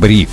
Бриф. 0.00 0.30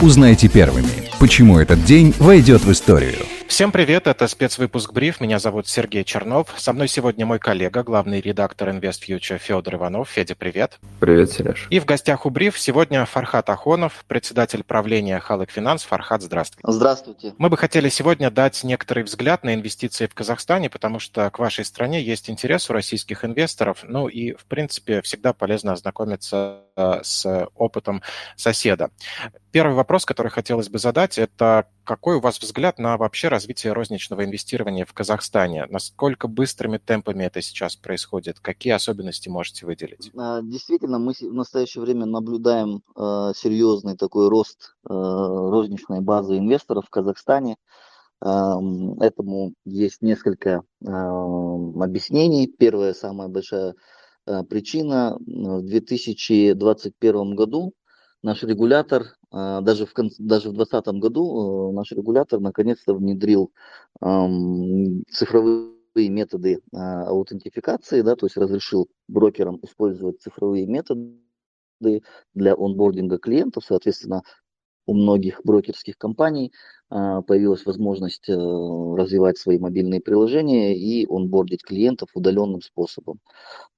Узнайте 0.00 0.48
первыми, 0.48 1.08
почему 1.20 1.60
этот 1.60 1.84
день 1.84 2.12
войдет 2.18 2.64
в 2.64 2.72
историю. 2.72 3.35
Всем 3.48 3.72
привет, 3.72 4.06
это 4.06 4.26
спецвыпуск 4.26 4.92
«Бриф». 4.92 5.20
Меня 5.20 5.38
зовут 5.38 5.68
Сергей 5.68 6.04
Чернов. 6.04 6.52
Со 6.58 6.72
мной 6.72 6.88
сегодня 6.88 7.24
мой 7.24 7.38
коллега, 7.38 7.84
главный 7.84 8.20
редактор 8.20 8.68
InvestFuture 8.70 9.38
Федор 9.38 9.76
Иванов. 9.76 10.10
Федя, 10.10 10.34
привет. 10.34 10.78
Привет, 11.00 11.30
Сереж. 11.30 11.68
И 11.70 11.78
в 11.78 11.84
гостях 11.84 12.26
у 12.26 12.30
«Бриф» 12.30 12.58
сегодня 12.58 13.06
Фархат 13.06 13.48
Ахонов, 13.48 14.04
председатель 14.08 14.64
правления 14.64 15.20
Халык 15.20 15.50
Финанс. 15.50 15.84
Фархат, 15.84 16.22
здравствуйте. 16.22 16.70
Здравствуйте. 16.70 17.34
Мы 17.38 17.48
бы 17.48 17.56
хотели 17.56 17.88
сегодня 17.88 18.30
дать 18.30 18.62
некоторый 18.64 19.04
взгляд 19.04 19.44
на 19.44 19.54
инвестиции 19.54 20.06
в 20.06 20.14
Казахстане, 20.14 20.68
потому 20.68 20.98
что 20.98 21.30
к 21.30 21.38
вашей 21.38 21.64
стране 21.64 22.02
есть 22.02 22.28
интерес 22.28 22.68
у 22.68 22.72
российских 22.72 23.24
инвесторов. 23.24 23.78
Ну 23.84 24.08
и, 24.08 24.32
в 24.32 24.44
принципе, 24.46 25.00
всегда 25.02 25.32
полезно 25.32 25.72
ознакомиться 25.72 26.62
э, 26.76 27.00
с 27.02 27.48
опытом 27.54 28.02
соседа. 28.36 28.90
Первый 29.52 29.74
вопрос, 29.74 30.04
который 30.04 30.28
хотелось 30.28 30.68
бы 30.68 30.78
задать, 30.78 31.16
это 31.16 31.66
какой 31.86 32.16
у 32.16 32.20
вас 32.20 32.38
взгляд 32.38 32.78
на 32.78 32.98
вообще 32.98 33.28
развитие 33.28 33.72
розничного 33.72 34.24
инвестирования 34.24 34.84
в 34.84 34.92
Казахстане? 34.92 35.66
Насколько 35.70 36.28
быстрыми 36.28 36.78
темпами 36.78 37.24
это 37.24 37.40
сейчас 37.40 37.76
происходит? 37.76 38.40
Какие 38.40 38.74
особенности 38.74 39.30
можете 39.30 39.64
выделить? 39.64 40.10
А, 40.16 40.42
действительно, 40.42 40.98
мы 40.98 41.14
в 41.14 41.32
настоящее 41.32 41.82
время 41.82 42.04
наблюдаем 42.04 42.82
э, 42.96 43.32
серьезный 43.34 43.96
такой 43.96 44.28
рост 44.28 44.74
э, 44.84 44.92
розничной 44.92 46.00
базы 46.00 46.36
инвесторов 46.36 46.86
в 46.86 46.90
Казахстане. 46.90 47.56
Этому 48.18 49.52
есть 49.66 50.00
несколько 50.00 50.62
объяснений. 50.80 52.46
Первая, 52.46 52.94
самая 52.94 53.28
большая 53.28 53.74
причина. 54.48 55.18
В 55.20 55.60
2021 55.66 57.34
году 57.36 57.74
наш 58.26 58.42
регулятор, 58.42 59.04
а, 59.25 59.25
даже 59.36 59.86
в, 59.86 59.92
даже 60.18 60.50
в 60.50 60.54
2020 60.54 60.86
году 61.00 61.70
э, 61.70 61.72
наш 61.74 61.92
регулятор 61.92 62.40
наконец-то 62.40 62.94
внедрил 62.94 63.52
цифровые 63.98 65.76
методы 65.96 66.60
а, 66.74 67.06
аутентификации, 67.06 68.02
да, 68.02 68.16
то 68.16 68.26
есть 68.26 68.36
разрешил 68.36 68.88
брокерам 69.08 69.58
использовать 69.62 70.20
цифровые 70.20 70.66
методы 70.66 71.16
для 72.34 72.54
онбординга 72.54 73.18
клиентов, 73.18 73.64
соответственно, 73.66 74.22
у 74.86 74.94
многих 74.94 75.40
брокерских 75.44 75.98
компаний 75.98 76.52
а, 76.88 77.22
появилась 77.22 77.66
возможность 77.66 78.28
э, 78.28 78.34
развивать 78.34 79.38
свои 79.38 79.58
мобильные 79.58 80.00
приложения 80.00 80.76
и 80.76 81.04
онбордить 81.06 81.64
клиентов 81.64 82.10
удаленным 82.14 82.62
способом. 82.62 83.18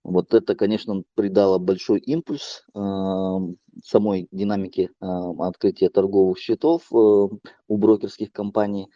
Вот 0.04 0.34
это, 0.34 0.54
конечно, 0.54 1.02
придало 1.14 1.58
большой 1.58 2.00
импульс 2.00 2.64
а, 2.74 3.38
самой 3.82 4.28
динамике 4.30 4.90
а, 5.00 5.30
открытия 5.48 5.88
торговых 5.88 6.38
счетов 6.38 6.82
э, 6.92 6.94
у 6.94 7.76
брокерских 7.76 8.30
компаний. 8.30 8.88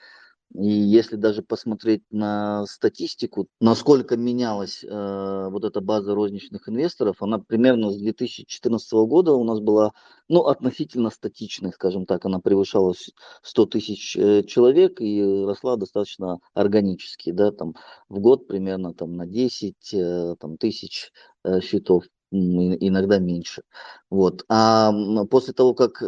И 0.55 0.67
если 0.67 1.17
даже 1.17 1.42
посмотреть 1.42 2.03
на 2.11 2.67
статистику, 2.67 3.48
насколько 3.61 4.17
менялась 4.17 4.84
э, 4.84 5.48
вот 5.50 5.64
эта 5.64 5.81
база 5.81 6.14
розничных 6.14 6.69
инвесторов, 6.69 7.22
она 7.22 7.39
примерно 7.39 7.91
с 7.91 7.97
2014 7.97 8.92
года 8.92 9.33
у 9.33 9.44
нас 9.44 9.61
была, 9.61 9.92
ну, 10.28 10.42
относительно 10.42 11.09
статичной, 11.09 11.72
скажем 11.72 12.05
так, 12.05 12.27
она 12.27 12.39
превышала 12.39 12.94
100 13.42 13.67
тысяч 13.67 14.17
э, 14.17 14.42
человек 14.42 15.00
и 15.00 15.22
росла 15.22 15.77
достаточно 15.77 16.39
органически, 16.53 17.33
да, 17.33 17.50
там 17.50 17.75
в 18.11 18.20
год 18.20 18.47
примерно 18.47 18.92
там 18.92 19.16
на 19.16 19.27
10 19.27 19.94
э, 19.94 20.37
там, 20.39 20.59
тысяч 20.59 21.12
э, 21.44 21.61
счетов 21.61 22.05
иногда 22.33 23.19
меньше. 23.19 23.62
Вот. 24.11 24.44
А 24.48 24.92
после 25.30 25.52
того, 25.52 25.75
как 25.75 26.02
э, 26.02 26.06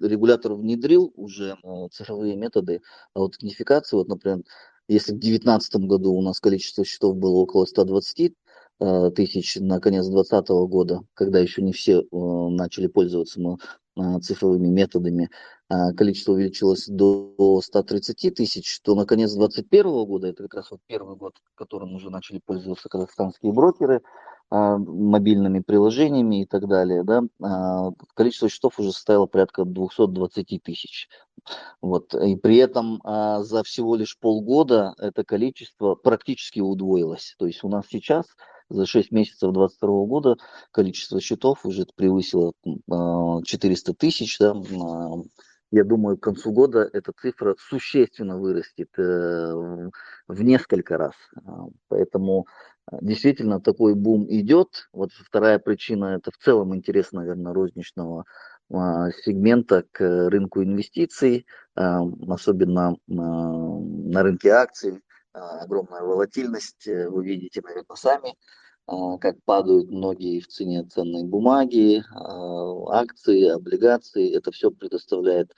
регулятор 0.00 0.54
внедрил 0.54 1.12
уже 1.16 1.56
э, 1.62 1.88
цифровые 1.92 2.36
методы 2.36 2.80
аутентификации, 3.14 3.96
вот, 3.96 4.08
например, 4.08 4.42
если 4.86 5.12
в 5.12 5.18
2019 5.18 5.74
году 5.86 6.14
у 6.14 6.22
нас 6.22 6.40
количество 6.40 6.84
счетов 6.84 7.16
было 7.16 7.36
около 7.36 7.64
120 7.66 8.32
э, 8.80 9.10
тысяч 9.14 9.56
на 9.56 9.80
конец 9.80 10.06
2020 10.06 10.48
года, 10.70 11.02
когда 11.14 11.40
еще 11.40 11.62
не 11.62 11.72
все 11.72 12.04
начали 12.12 12.86
пользоваться 12.86 13.40
цифровыми 14.22 14.68
методами, 14.68 15.28
количество 15.68 16.32
увеличилось 16.32 16.86
до 16.86 17.60
130 17.62 18.34
тысяч, 18.34 18.80
то 18.80 18.94
на 18.94 19.04
конец 19.04 19.32
2021 19.34 20.04
года, 20.06 20.28
это 20.28 20.44
как 20.44 20.54
раз 20.54 20.70
вот 20.70 20.80
первый 20.86 21.16
год, 21.16 21.34
которым 21.54 21.94
уже 21.94 22.10
начали 22.10 22.40
пользоваться 22.44 22.88
казахстанские 22.88 23.52
брокеры, 23.52 24.02
а, 24.50 24.78
мобильными 24.78 25.60
приложениями 25.60 26.42
и 26.42 26.46
так 26.46 26.66
далее, 26.66 27.04
да, 27.04 27.22
а, 27.42 27.90
количество 28.14 28.48
счетов 28.48 28.78
уже 28.78 28.92
составило 28.92 29.26
порядка 29.26 29.66
220 29.66 30.58
тысяч. 30.58 31.08
Вот. 31.82 32.14
И 32.14 32.34
при 32.36 32.56
этом 32.56 33.00
а, 33.04 33.42
за 33.42 33.62
всего 33.62 33.94
лишь 33.94 34.18
полгода 34.18 34.94
это 34.98 35.22
количество 35.22 35.96
практически 35.96 36.60
удвоилось. 36.60 37.34
То 37.38 37.46
есть 37.46 37.62
у 37.62 37.68
нас 37.68 37.84
сейчас 37.90 38.24
за 38.70 38.86
6 38.86 39.12
месяцев 39.12 39.52
2022 39.52 40.06
года 40.06 40.36
количество 40.70 41.20
счетов 41.20 41.66
уже 41.66 41.84
превысило 41.94 42.54
400 43.44 43.94
тысяч. 43.94 44.38
Да, 44.38 44.54
я 45.70 45.84
думаю, 45.84 46.16
к 46.16 46.22
концу 46.22 46.52
года 46.52 46.88
эта 46.92 47.12
цифра 47.12 47.56
существенно 47.58 48.38
вырастет 48.38 48.90
э, 48.98 49.52
в 50.28 50.42
несколько 50.42 50.98
раз. 50.98 51.14
Поэтому 51.88 52.46
Действительно, 53.00 53.60
такой 53.60 53.94
бум 53.94 54.26
идет. 54.28 54.88
Вот 54.92 55.12
вторая 55.12 55.58
причина– 55.58 56.16
это 56.16 56.30
в 56.30 56.38
целом 56.38 56.74
интерес, 56.74 57.12
наверное, 57.12 57.52
розничного 57.52 58.24
а, 58.72 59.10
сегмента 59.10 59.84
к 59.92 60.28
рынку 60.30 60.62
инвестиций, 60.62 61.46
а, 61.74 62.02
особенно 62.28 62.96
на 63.06 64.22
рынке 64.22 64.50
акций. 64.50 65.02
А, 65.34 65.60
огромная 65.60 66.02
волатильность, 66.02 66.86
э, 66.86 67.08
вы 67.08 67.26
видите, 67.26 67.60
наверное, 67.62 67.96
сами, 67.96 68.34
как 69.20 69.42
падают 69.44 69.90
многие 69.90 70.40
в 70.40 70.48
цене 70.48 70.84
ценные 70.84 71.24
бумаги, 71.24 72.02
акции, 72.90 73.48
облигации. 73.48 74.34
Это 74.34 74.50
все 74.50 74.70
предоставляет 74.70 75.52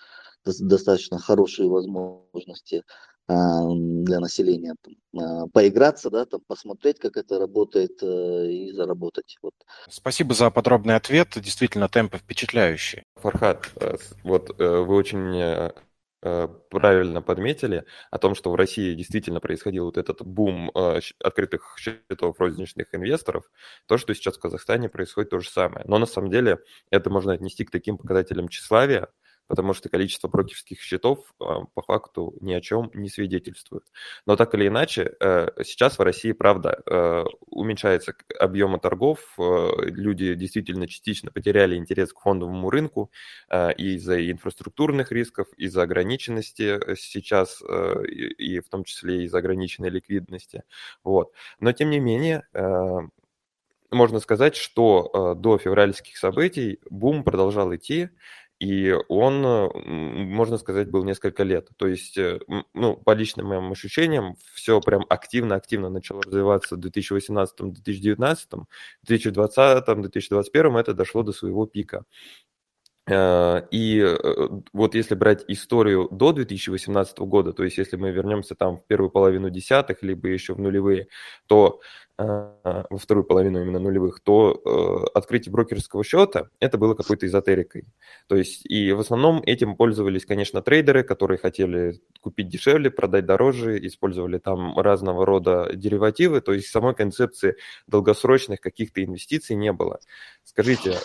достаточно 0.45 1.19
хорошие 1.19 1.69
возможности 1.69 2.83
для 3.29 4.19
населения 4.19 4.75
а, 5.17 5.47
поиграться, 5.53 6.11
да, 6.11 6.25
там 6.25 6.41
посмотреть, 6.49 6.99
как 6.99 7.17
это 7.17 7.39
работает 7.39 8.03
э, 8.03 8.47
и 8.51 8.73
заработать. 8.73 9.37
Вот. 9.41 9.55
Спасибо 9.89 10.35
за 10.35 10.51
подробный 10.51 10.97
ответ. 10.97 11.29
Действительно, 11.37 11.89
темпы 11.89 12.19
впечатляющие. 12.19 13.05
Фархат, 13.15 13.71
э, 13.77 13.97
вот 14.25 14.51
э, 14.59 14.79
вы 14.81 14.97
очень 14.97 15.73
правильно 16.21 17.23
подметили 17.23 17.85
о 18.11 18.19
том, 18.19 18.35
что 18.35 18.51
в 18.51 18.55
России 18.55 18.95
действительно 18.95 19.41
происходил 19.41 19.87
вот 19.87 19.97
этот 19.97 20.23
бум 20.23 20.71
открытых 21.23 21.77
счетов 21.79 22.39
розничных 22.39 22.95
инвесторов. 22.95 23.45
То, 23.87 23.99
что 23.99 24.15
сейчас 24.15 24.37
в 24.37 24.41
Казахстане 24.41 24.89
происходит, 24.89 25.31
то 25.31 25.41
же 25.41 25.49
самое. 25.49 25.85
Но 25.89 25.99
на 25.99 26.07
самом 26.07 26.31
деле 26.31 26.59
это 26.91 27.11
можно 27.11 27.33
отнести 27.33 27.65
к 27.65 27.71
таким 27.71 27.97
показателям 27.97 28.49
тщеславия, 28.49 29.09
потому 29.51 29.75
что 29.75 29.89
количество 29.89 30.29
брокерских 30.29 30.81
счетов 30.81 31.35
а, 31.41 31.65
по 31.75 31.83
факту 31.83 32.37
ни 32.41 32.53
о 32.53 32.61
чем 32.61 32.89
не 32.95 33.09
свидетельствует. 33.09 33.83
Но 34.25 34.37
так 34.37 34.55
или 34.55 34.69
иначе, 34.69 35.13
э, 35.19 35.49
сейчас 35.65 35.99
в 35.99 36.03
России, 36.03 36.31
правда, 36.31 36.81
э, 36.87 37.25
уменьшается 37.49 38.15
объемы 38.39 38.79
торгов, 38.79 39.35
э, 39.39 39.71
люди 39.87 40.35
действительно 40.35 40.87
частично 40.87 41.33
потеряли 41.33 41.75
интерес 41.75 42.13
к 42.13 42.21
фондовому 42.21 42.71
рынку 42.71 43.11
из-за 43.77 44.31
инфраструктурных 44.31 45.11
рисков, 45.11 45.49
из-за 45.57 45.83
ограниченности 45.83 46.95
сейчас, 46.95 47.61
и 47.61 48.61
в 48.61 48.69
том 48.69 48.85
числе 48.85 49.25
из-за 49.25 49.39
ограниченной 49.39 49.91
ликвидности. 49.91 50.63
Вот. 51.03 51.33
Но 51.59 51.73
тем 51.73 51.91
не 51.91 51.99
менее, 51.99 52.45
можно 53.91 54.21
сказать, 54.21 54.55
что 54.55 55.35
до 55.37 55.59
февральских 55.59 56.17
событий 56.17 56.79
бум 56.89 57.25
продолжал 57.25 57.75
идти, 57.75 58.11
и 58.61 58.95
он, 59.09 59.43
можно 59.85 60.59
сказать, 60.59 60.91
был 60.91 61.03
несколько 61.05 61.45
лет. 61.45 61.69
То 61.77 61.87
есть, 61.89 62.19
э, 62.19 62.41
ну, 62.75 62.97
по 62.97 63.13
личным 63.15 63.47
моим 63.49 63.73
ощущениям, 63.73 64.37
все 64.55 64.81
прям 64.83 65.07
активно-активно 65.09 65.89
начало 65.89 66.23
развиваться 66.23 66.77
в 66.77 66.79
2018-2019, 66.79 68.67
в 69.03 69.07
2020-2021 69.07 70.79
это 70.79 70.95
дошло 70.95 71.23
до 71.23 71.33
своего 71.33 71.67
пика. 71.67 72.05
Э, 73.11 73.63
и 73.71 73.99
э, 74.01 74.49
вот 74.73 74.95
если 74.95 75.15
брать 75.15 75.45
историю 75.49 76.09
до 76.11 76.33
2018 76.33 77.19
года, 77.21 77.53
то 77.53 77.65
есть 77.65 77.79
если 77.79 77.97
мы 77.97 78.11
вернемся 78.11 78.55
там 78.55 78.77
в 78.79 78.87
первую 78.87 79.11
половину 79.11 79.51
десятых, 79.51 80.03
либо 80.03 80.29
еще 80.29 80.55
в 80.55 80.61
нулевые, 80.61 81.09
то 81.47 81.81
Э, 82.21 82.85
во 82.91 82.99
вторую 82.99 83.25
половину 83.25 83.63
именно 83.63 83.79
нулевых, 83.79 84.21
то 84.21 84.61
открытие 85.15 85.53
брокерского 85.53 86.05
счета 86.05 86.49
это 86.61 86.77
было 86.77 86.95
какой-то 86.95 87.27
эзотерикой. 87.27 87.85
То 88.29 88.37
есть 88.37 88.67
и 88.67 88.93
в 88.93 89.01
основном 89.01 89.43
этим 89.47 89.75
пользовались, 89.75 90.27
конечно, 90.27 90.61
трейдеры, 90.61 91.03
которые 91.03 91.39
хотели 91.39 92.01
купить 92.21 92.49
дешевле, 92.49 92.91
продать 92.91 93.25
дороже, 93.25 93.79
использовали 93.87 94.39
там 94.39 94.79
разного 94.79 95.25
рода 95.25 95.71
деривативы, 95.75 96.43
то 96.43 96.53
есть 96.53 96.69
самой 96.69 96.95
концепции 96.95 97.57
долгосрочных 97.87 98.61
каких-то 98.61 99.03
инвестиций 99.03 99.57
не 99.57 99.73
было. 99.73 100.01
Скажите, 100.45 100.99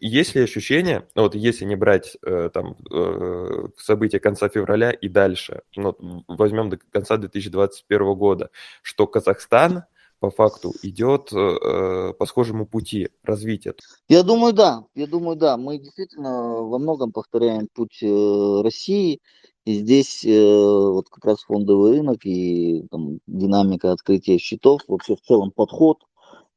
есть 0.00 0.34
ли 0.34 0.42
ощущение, 0.42 1.08
вот 1.14 1.34
если 1.34 1.64
не 1.64 1.76
брать 1.76 2.16
э, 2.22 2.50
там 2.52 2.76
э, 2.90 3.68
события 3.78 4.20
конца 4.20 4.48
февраля 4.48 4.90
и 4.90 5.08
дальше, 5.08 5.62
ну, 5.76 6.24
возьмем 6.28 6.70
до 6.70 6.78
конца 6.90 7.16
2021 7.16 8.14
года, 8.14 8.50
что 8.82 9.06
Казахстан 9.06 9.84
по 10.20 10.30
факту 10.30 10.72
идет 10.82 11.32
э, 11.32 12.12
по 12.12 12.26
схожему 12.26 12.66
пути 12.66 13.08
развития? 13.24 13.74
Я 14.08 14.22
думаю, 14.22 14.52
да. 14.52 14.84
Я 14.94 15.06
думаю, 15.06 15.36
да. 15.36 15.56
Мы 15.56 15.78
действительно 15.78 16.62
во 16.62 16.78
многом 16.78 17.10
повторяем 17.10 17.68
путь 17.72 18.02
э, 18.02 18.60
России. 18.62 19.20
И 19.64 19.74
здесь 19.74 20.24
э, 20.24 20.30
вот 20.30 21.08
как 21.08 21.24
раз 21.24 21.42
фондовый 21.42 21.92
рынок 21.92 22.24
и 22.24 22.86
там, 22.90 23.20
динамика 23.26 23.92
открытия 23.92 24.38
счетов, 24.38 24.82
вообще 24.88 25.16
в 25.16 25.20
целом 25.20 25.52
подход 25.52 25.98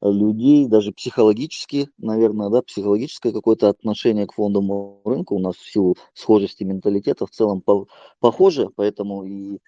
людей, 0.04 0.66
даже 0.66 0.92
психологически, 0.92 1.88
наверное, 1.98 2.50
да, 2.50 2.62
психологическое 2.62 3.32
какое-то 3.32 3.68
отношение 3.68 4.26
к 4.26 4.34
фондовому 4.34 5.00
рынку 5.04 5.36
у 5.36 5.40
нас 5.40 5.56
в 5.56 5.70
силу 5.70 5.96
схожести 6.12 6.64
менталитета 6.64 7.26
в 7.26 7.30
целом 7.30 7.60
по 7.60 7.86
похоже, 8.20 8.68
поэтому 8.76 9.24
и 9.24 9.58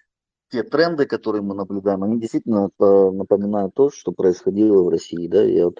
те 0.49 0.63
тренды, 0.63 1.05
которые 1.05 1.41
мы 1.41 1.55
наблюдаем, 1.55 2.03
они 2.03 2.19
действительно 2.19 2.69
напоминают 2.79 3.73
то, 3.73 3.89
что 3.89 4.11
происходило 4.11 4.83
в 4.83 4.89
России. 4.89 5.27
Да? 5.27 5.43
И 5.43 5.61
вот, 5.61 5.79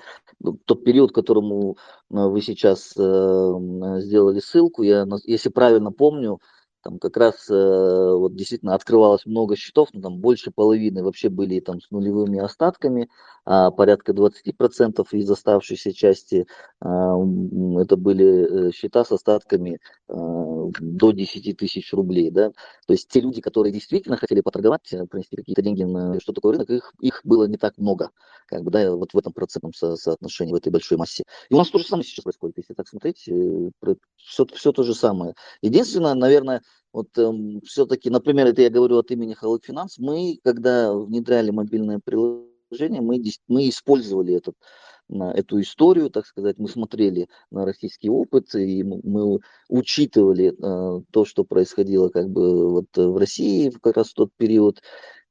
тот 0.65 0.83
период, 0.83 1.13
которому 1.13 1.77
вы 2.09 2.41
сейчас 2.41 2.93
э, 2.97 3.53
сделали 3.99 4.39
ссылку, 4.39 4.83
я, 4.83 5.07
если 5.23 5.49
правильно 5.49 5.91
помню, 5.91 6.39
там 6.87 6.99
как 6.99 7.17
раз 7.17 7.49
э, 7.49 7.53
вот 7.53 8.33
действительно 8.35 8.73
открывалось 8.73 9.25
много 9.25 9.57
счетов, 9.57 9.89
но 9.91 10.01
там 10.01 10.19
больше 10.19 10.51
половины 10.51 11.03
вообще 11.03 11.27
были 11.27 11.59
там 11.59 11.81
с 11.81 11.91
нулевыми 11.91 12.39
остатками, 12.39 13.09
а 13.43 13.71
порядка 13.71 14.13
20% 14.13 15.05
из 15.11 15.29
оставшейся 15.29 15.93
части 15.93 16.47
а, 16.79 17.15
это 17.81 17.97
были 17.97 18.69
э, 18.69 18.71
счета 18.71 19.03
с 19.03 19.11
остатками 19.11 19.79
а, 20.07 20.13
до 20.79 21.11
10 21.11 21.57
тысяч 21.57 21.93
рублей. 21.93 22.31
Да? 22.31 22.51
То 22.87 22.93
есть 22.93 23.09
те 23.09 23.19
люди, 23.19 23.41
которые 23.41 23.73
действительно 23.73 24.15
хотели 24.15 24.39
поторговать, 24.39 24.91
э, 24.93 25.05
принести 25.07 25.35
какие-то 25.35 25.61
деньги 25.61 25.83
на 25.83 26.19
что 26.21 26.31
такое 26.31 26.53
рынок, 26.53 26.69
их, 26.69 26.93
их 27.01 27.21
было 27.25 27.47
не 27.47 27.57
так 27.57 27.77
много, 27.77 28.11
как 28.47 28.63
бы, 28.63 28.71
да, 28.71 28.95
вот 28.95 29.13
в 29.13 29.17
этом 29.17 29.33
процентном 29.33 29.73
со 29.73 29.97
соотношении, 29.97 30.53
в 30.53 30.57
этой 30.57 30.71
большой 30.71 30.97
массе. 30.97 31.23
И 31.49 31.53
у 31.53 31.57
нас 31.57 31.69
то 31.69 31.79
же 31.79 31.85
самое 31.85 32.05
сейчас 32.05 32.23
происходит, 32.23 32.57
если 32.57 32.73
так 32.73 32.87
смотреть, 32.87 33.29
все, 34.17 34.45
все 34.53 34.71
то 34.71 34.83
же 34.83 34.93
самое. 34.93 35.35
Единственное, 35.61 36.13
наверное, 36.13 36.61
вот 36.93 37.17
эм, 37.17 37.61
все-таки, 37.61 38.09
например, 38.09 38.47
это 38.47 38.61
я 38.61 38.69
говорю 38.69 38.97
от 38.97 39.11
имени 39.11 39.33
Халык 39.33 39.65
Финанс, 39.65 39.97
мы, 39.97 40.39
когда 40.43 40.93
внедряли 40.93 41.51
мобильное 41.51 41.99
приложение, 42.03 43.01
мы, 43.01 43.21
мы 43.47 43.69
использовали 43.69 44.33
этот, 44.33 44.55
эту 45.09 45.61
историю, 45.61 46.09
так 46.09 46.25
сказать, 46.25 46.57
мы 46.57 46.67
смотрели 46.67 47.27
на 47.51 47.65
российский 47.65 48.09
опыт, 48.09 48.53
и 48.55 48.83
мы 48.83 49.39
учитывали 49.69 50.51
э, 50.51 51.01
то, 51.11 51.25
что 51.25 51.43
происходило 51.43 52.09
как 52.09 52.29
бы 52.29 52.71
вот 52.71 52.87
в 52.95 53.17
России 53.17 53.69
как 53.81 53.97
раз 53.97 54.09
в 54.09 54.13
тот 54.15 54.31
период, 54.35 54.81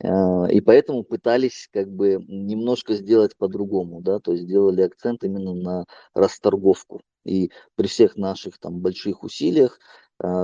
э, 0.01 0.09
и 0.53 0.61
поэтому 0.61 1.05
пытались 1.05 1.69
как 1.73 1.91
бы 1.91 2.25
немножко 2.29 2.95
сделать 2.95 3.37
по-другому, 3.37 4.03
да, 4.03 4.21
то 4.21 4.33
есть 4.33 4.45
сделали 4.45 4.83
акцент 4.83 5.25
именно 5.25 5.55
на 5.55 5.85
расторговку. 6.15 7.03
И 7.25 7.51
при 7.75 7.89
всех 7.89 8.17
наших 8.17 8.59
там 8.59 8.79
больших 8.79 9.25
усилиях 9.25 9.81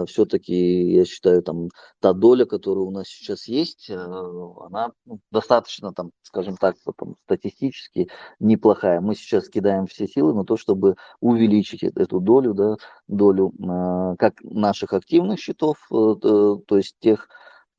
все-таки, 0.07 0.93
я 0.93 1.05
считаю, 1.05 1.43
там 1.43 1.69
та 2.01 2.13
доля, 2.13 2.45
которая 2.45 2.85
у 2.85 2.91
нас 2.91 3.07
сейчас 3.09 3.49
есть, 3.49 3.89
э, 3.89 3.95
она 3.95 4.93
ну, 5.07 5.21
достаточно, 5.31 5.93
там, 5.93 6.11
скажем 6.23 6.57
так, 6.57 6.77
там, 6.99 7.17
статистически 7.25 8.09
неплохая. 8.39 9.01
Мы 9.01 9.15
сейчас 9.15 9.49
кидаем 9.49 9.87
все 9.87 10.07
силы 10.07 10.35
на 10.35 10.45
то, 10.45 10.57
чтобы 10.57 10.97
увеличить 11.21 11.83
эту 11.83 12.21
долю, 12.21 12.55
да, 12.55 12.77
долю 13.09 13.53
а, 13.67 14.17
как 14.17 14.35
наших 14.43 14.93
активных 14.93 15.41
счетов, 15.41 15.79
э, 15.91 15.95
то 16.21 16.77
есть 16.77 16.97
тех 17.01 17.29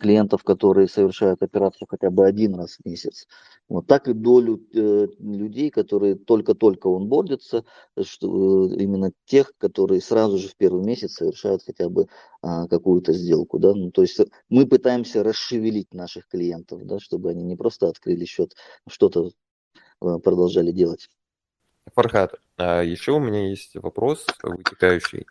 клиентов, 0.03 0.43
которые 0.43 0.87
совершают 0.89 1.41
операцию 1.41 1.87
хотя 1.89 2.11
бы 2.11 2.27
один 2.27 2.55
раз 2.55 2.75
в 2.77 2.85
месяц. 2.85 3.25
Вот 3.69 3.87
так 3.87 4.09
и 4.09 4.13
долю 4.13 4.61
э, 4.73 5.07
людей, 5.19 5.69
которые 5.69 6.15
только-только 6.15 6.89
онбордятся, 6.89 7.63
что, 8.01 8.67
э, 8.67 8.75
именно 8.75 9.13
тех, 9.25 9.53
которые 9.57 10.01
сразу 10.01 10.37
же 10.37 10.49
в 10.49 10.57
первый 10.57 10.83
месяц 10.83 11.13
совершают 11.13 11.63
хотя 11.63 11.87
бы 11.87 12.07
а, 12.41 12.67
какую-то 12.67 13.13
сделку. 13.13 13.59
Да? 13.59 13.73
Ну, 13.73 13.91
то 13.91 14.01
есть 14.01 14.19
мы 14.49 14.67
пытаемся 14.67 15.23
расшевелить 15.23 15.93
наших 15.93 16.27
клиентов, 16.27 16.85
да, 16.85 16.99
чтобы 16.99 17.29
они 17.29 17.43
не 17.43 17.55
просто 17.55 17.87
открыли 17.87 18.25
счет, 18.25 18.53
а 18.85 18.89
что-то 18.89 19.31
э, 20.01 20.17
продолжали 20.21 20.73
делать. 20.73 21.09
Фархат, 21.95 22.35
а 22.57 22.81
еще 22.81 23.13
у 23.13 23.19
меня 23.19 23.49
есть 23.49 23.75
вопрос 23.75 24.27
вытекающий. 24.43 25.25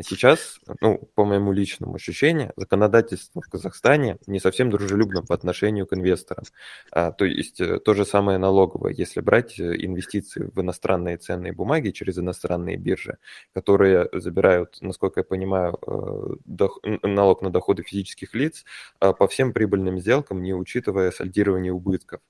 Сейчас, 0.00 0.60
ну, 0.82 0.98
по 1.14 1.24
моему 1.24 1.52
личному 1.52 1.94
ощущению, 1.94 2.52
законодательство 2.56 3.40
в 3.40 3.48
Казахстане 3.48 4.18
не 4.26 4.40
совсем 4.40 4.68
дружелюбно 4.68 5.22
по 5.22 5.34
отношению 5.34 5.86
к 5.86 5.94
инвесторам. 5.94 6.44
А, 6.92 7.12
то 7.12 7.24
есть 7.24 7.60
э, 7.60 7.78
то 7.78 7.94
же 7.94 8.04
самое 8.04 8.36
налоговое, 8.36 8.92
если 8.92 9.20
брать 9.20 9.58
э, 9.58 9.74
инвестиции 9.76 10.50
в 10.54 10.60
иностранные 10.60 11.16
ценные 11.16 11.52
бумаги 11.52 11.90
через 11.90 12.18
иностранные 12.18 12.76
биржи, 12.76 13.16
которые 13.54 14.10
забирают, 14.12 14.76
насколько 14.82 15.20
я 15.20 15.24
понимаю, 15.24 15.78
э, 15.86 16.36
дох... 16.44 16.80
налог 17.02 17.40
на 17.40 17.50
доходы 17.50 17.82
физических 17.82 18.34
лиц 18.34 18.66
а, 19.00 19.14
по 19.14 19.26
всем 19.28 19.54
прибыльным 19.54 19.98
сделкам, 19.98 20.42
не 20.42 20.52
учитывая 20.52 21.10
сальдирование 21.10 21.72
убытков. 21.72 22.20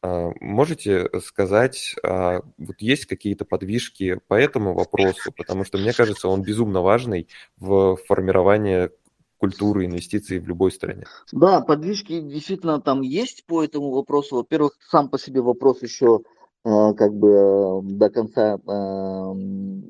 А, 0.00 0.30
можете 0.40 1.08
сказать, 1.20 1.96
а, 2.04 2.42
вот 2.56 2.80
есть 2.80 3.06
какие-то 3.06 3.44
подвижки 3.44 3.87
по 4.28 4.34
этому 4.34 4.74
вопросу, 4.74 5.32
потому 5.36 5.64
что 5.64 5.78
мне 5.78 5.92
кажется, 5.92 6.28
он 6.28 6.42
безумно 6.42 6.82
важный 6.82 7.28
в 7.58 7.96
формировании 8.06 8.90
культуры 9.38 9.86
инвестиций 9.86 10.40
в 10.40 10.48
любой 10.48 10.72
стране. 10.72 11.04
Да, 11.32 11.60
подвижки 11.60 12.20
действительно 12.20 12.80
там 12.80 13.02
есть 13.02 13.46
по 13.46 13.62
этому 13.62 13.90
вопросу. 13.90 14.36
Во-первых, 14.36 14.72
сам 14.90 15.08
по 15.08 15.18
себе 15.18 15.40
вопрос 15.40 15.82
еще 15.82 16.20
а, 16.64 16.92
как 16.94 17.14
бы 17.14 17.80
до 17.82 18.10
конца 18.10 18.58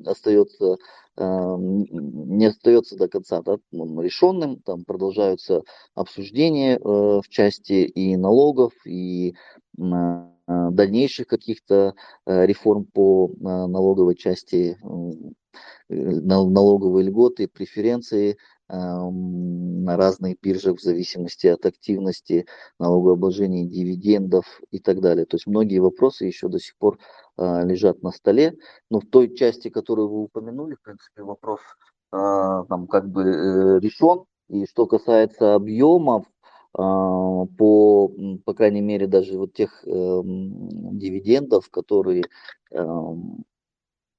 остается 0.05 0.77
не 1.19 2.45
остается 2.45 2.95
до 2.95 3.09
конца 3.09 3.41
да, 3.41 3.57
решенным, 3.73 4.61
там 4.61 4.85
продолжаются 4.85 5.63
обсуждения 5.93 6.77
э, 6.77 6.79
в 6.79 7.27
части 7.27 7.83
и 7.83 8.15
налогов, 8.15 8.71
и 8.85 9.35
дальнейших 10.71 11.27
каких-то 11.27 11.93
э, 12.25 12.45
реформ 12.45 12.85
по 12.85 13.31
налоговой 13.39 14.15
части, 14.15 14.77
налоговые 15.89 17.07
льготы, 17.07 17.47
преференции 17.47 18.37
на 18.67 19.97
разных 19.97 20.39
биржах 20.41 20.77
в 20.77 20.83
зависимости 20.83 21.47
от 21.47 21.65
активности, 21.65 22.45
налогообложения 22.79 23.65
дивидендов 23.65 24.61
и 24.69 24.79
так 24.79 25.01
далее. 25.01 25.25
То 25.25 25.35
есть 25.35 25.47
многие 25.47 25.79
вопросы 25.79 26.25
еще 26.25 26.49
до 26.49 26.59
сих 26.59 26.77
пор 26.77 26.99
лежат 27.37 28.03
на 28.03 28.11
столе, 28.11 28.53
но 28.91 28.99
в 28.99 29.07
той 29.07 29.35
части, 29.35 29.69
которую 29.69 30.09
вы 30.09 30.21
упомянули, 30.21 30.75
в 30.75 30.83
принципе, 30.83 31.23
вопрос 31.23 31.61
там 32.11 32.87
как 32.87 33.09
бы 33.09 33.23
э, 33.23 33.79
решен. 33.79 34.25
И 34.49 34.65
что 34.65 34.87
касается 34.87 35.53
объемов, 35.53 36.25
по, 36.73 38.11
по 38.45 38.53
крайней 38.53 38.81
мере, 38.81 39.07
даже 39.07 39.37
вот 39.37 39.53
тех 39.53 39.83
э, 39.85 39.89
дивидендов, 39.89 41.69
которые 41.69 42.23
э, 42.71 42.85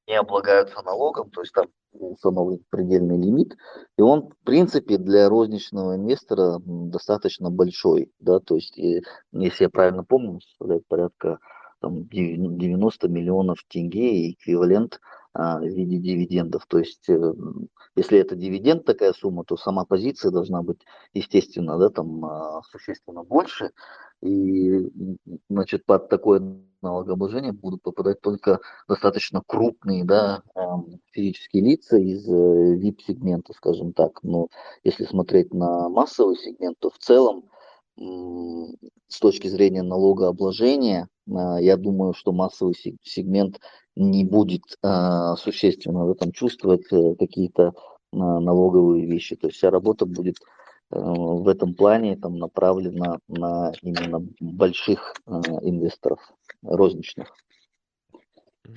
не 0.09 0.19
облагаются 0.19 0.83
налогом, 0.83 1.31
то 1.31 1.43
есть 1.43 1.53
там 1.53 1.67
установлен 1.93 2.65
предельный 2.71 3.17
лимит, 3.17 3.57
и 3.97 4.03
он, 4.03 4.31
в 4.31 4.45
принципе, 4.45 4.97
для 4.99 5.29
розничного 5.29 5.97
инвестора 5.97 6.61
достаточно 6.65 7.51
большой, 7.51 8.13
да, 8.19 8.41
то 8.41 8.57
есть, 8.57 8.77
если 8.77 9.65
я 9.65 9.71
правильно 9.71 10.05
помню, 10.05 10.41
составляет 10.41 10.87
порядка 10.87 11.39
там, 11.81 12.07
90 12.09 13.09
миллионов 13.09 13.65
тенге 13.69 14.33
эквивалент 14.33 14.97
а, 14.97 15.20
в 15.35 15.63
виде 15.63 15.99
дивидендов. 15.99 16.67
То 16.67 16.79
есть, 16.79 17.09
э, 17.09 17.33
если 17.97 18.19
это 18.19 18.35
дивиденд 18.35 18.85
такая 18.85 19.13
сумма, 19.13 19.45
то 19.45 19.57
сама 19.57 19.85
позиция 19.85 20.31
должна 20.31 20.63
быть, 20.63 20.81
естественно, 21.15 21.79
да, 21.79 21.89
там 21.91 22.25
а, 22.25 22.63
существенно 22.71 23.23
больше. 23.23 23.71
И, 24.23 24.91
значит, 25.49 25.87
под 25.87 26.09
такое 26.09 26.43
налогообложение 26.83 27.53
будут 27.53 27.83
попадать 27.83 28.21
только 28.21 28.61
достаточно 28.89 29.43
крупные, 29.47 30.05
да, 30.05 30.43
физические 31.13 31.63
лица 31.63 31.97
из 31.97 32.29
VIP-сегмента, 32.29 33.53
э, 33.53 33.57
скажем 33.57 33.93
так. 33.93 34.23
Но 34.23 34.49
если 34.83 35.05
смотреть 35.05 35.55
на 35.55 35.89
массовый 35.89 36.37
сегмент, 36.37 36.79
то 36.81 36.91
в 36.91 36.99
целом 36.99 37.45
с 38.01 39.19
точки 39.21 39.49
зрения 39.49 39.83
налогообложения, 39.83 41.09
а, 41.31 41.61
я 41.61 41.77
думаю, 41.77 42.15
что 42.15 42.33
массовый 42.33 42.75
сегмент 43.03 43.61
не 43.97 44.25
будет 44.25 44.63
а, 44.83 45.37
существенно 45.37 46.07
в 46.07 46.11
этом 46.11 46.33
чувствовать 46.33 46.91
э, 46.93 47.15
какие-то 47.19 47.75
а, 48.13 48.41
налоговые 48.41 49.07
вещи. 49.07 49.37
То 49.37 49.49
есть 49.49 49.59
вся 49.59 49.71
работа 49.71 50.07
будет 50.07 50.37
э, 50.91 50.99
в 50.99 51.47
этом 51.49 51.75
плане 51.75 52.17
там, 52.17 52.39
направлена 52.39 53.19
на 53.29 53.73
именно 53.83 54.27
больших 54.41 55.15
инвесторов, 55.27 56.21
розничных. 56.63 57.35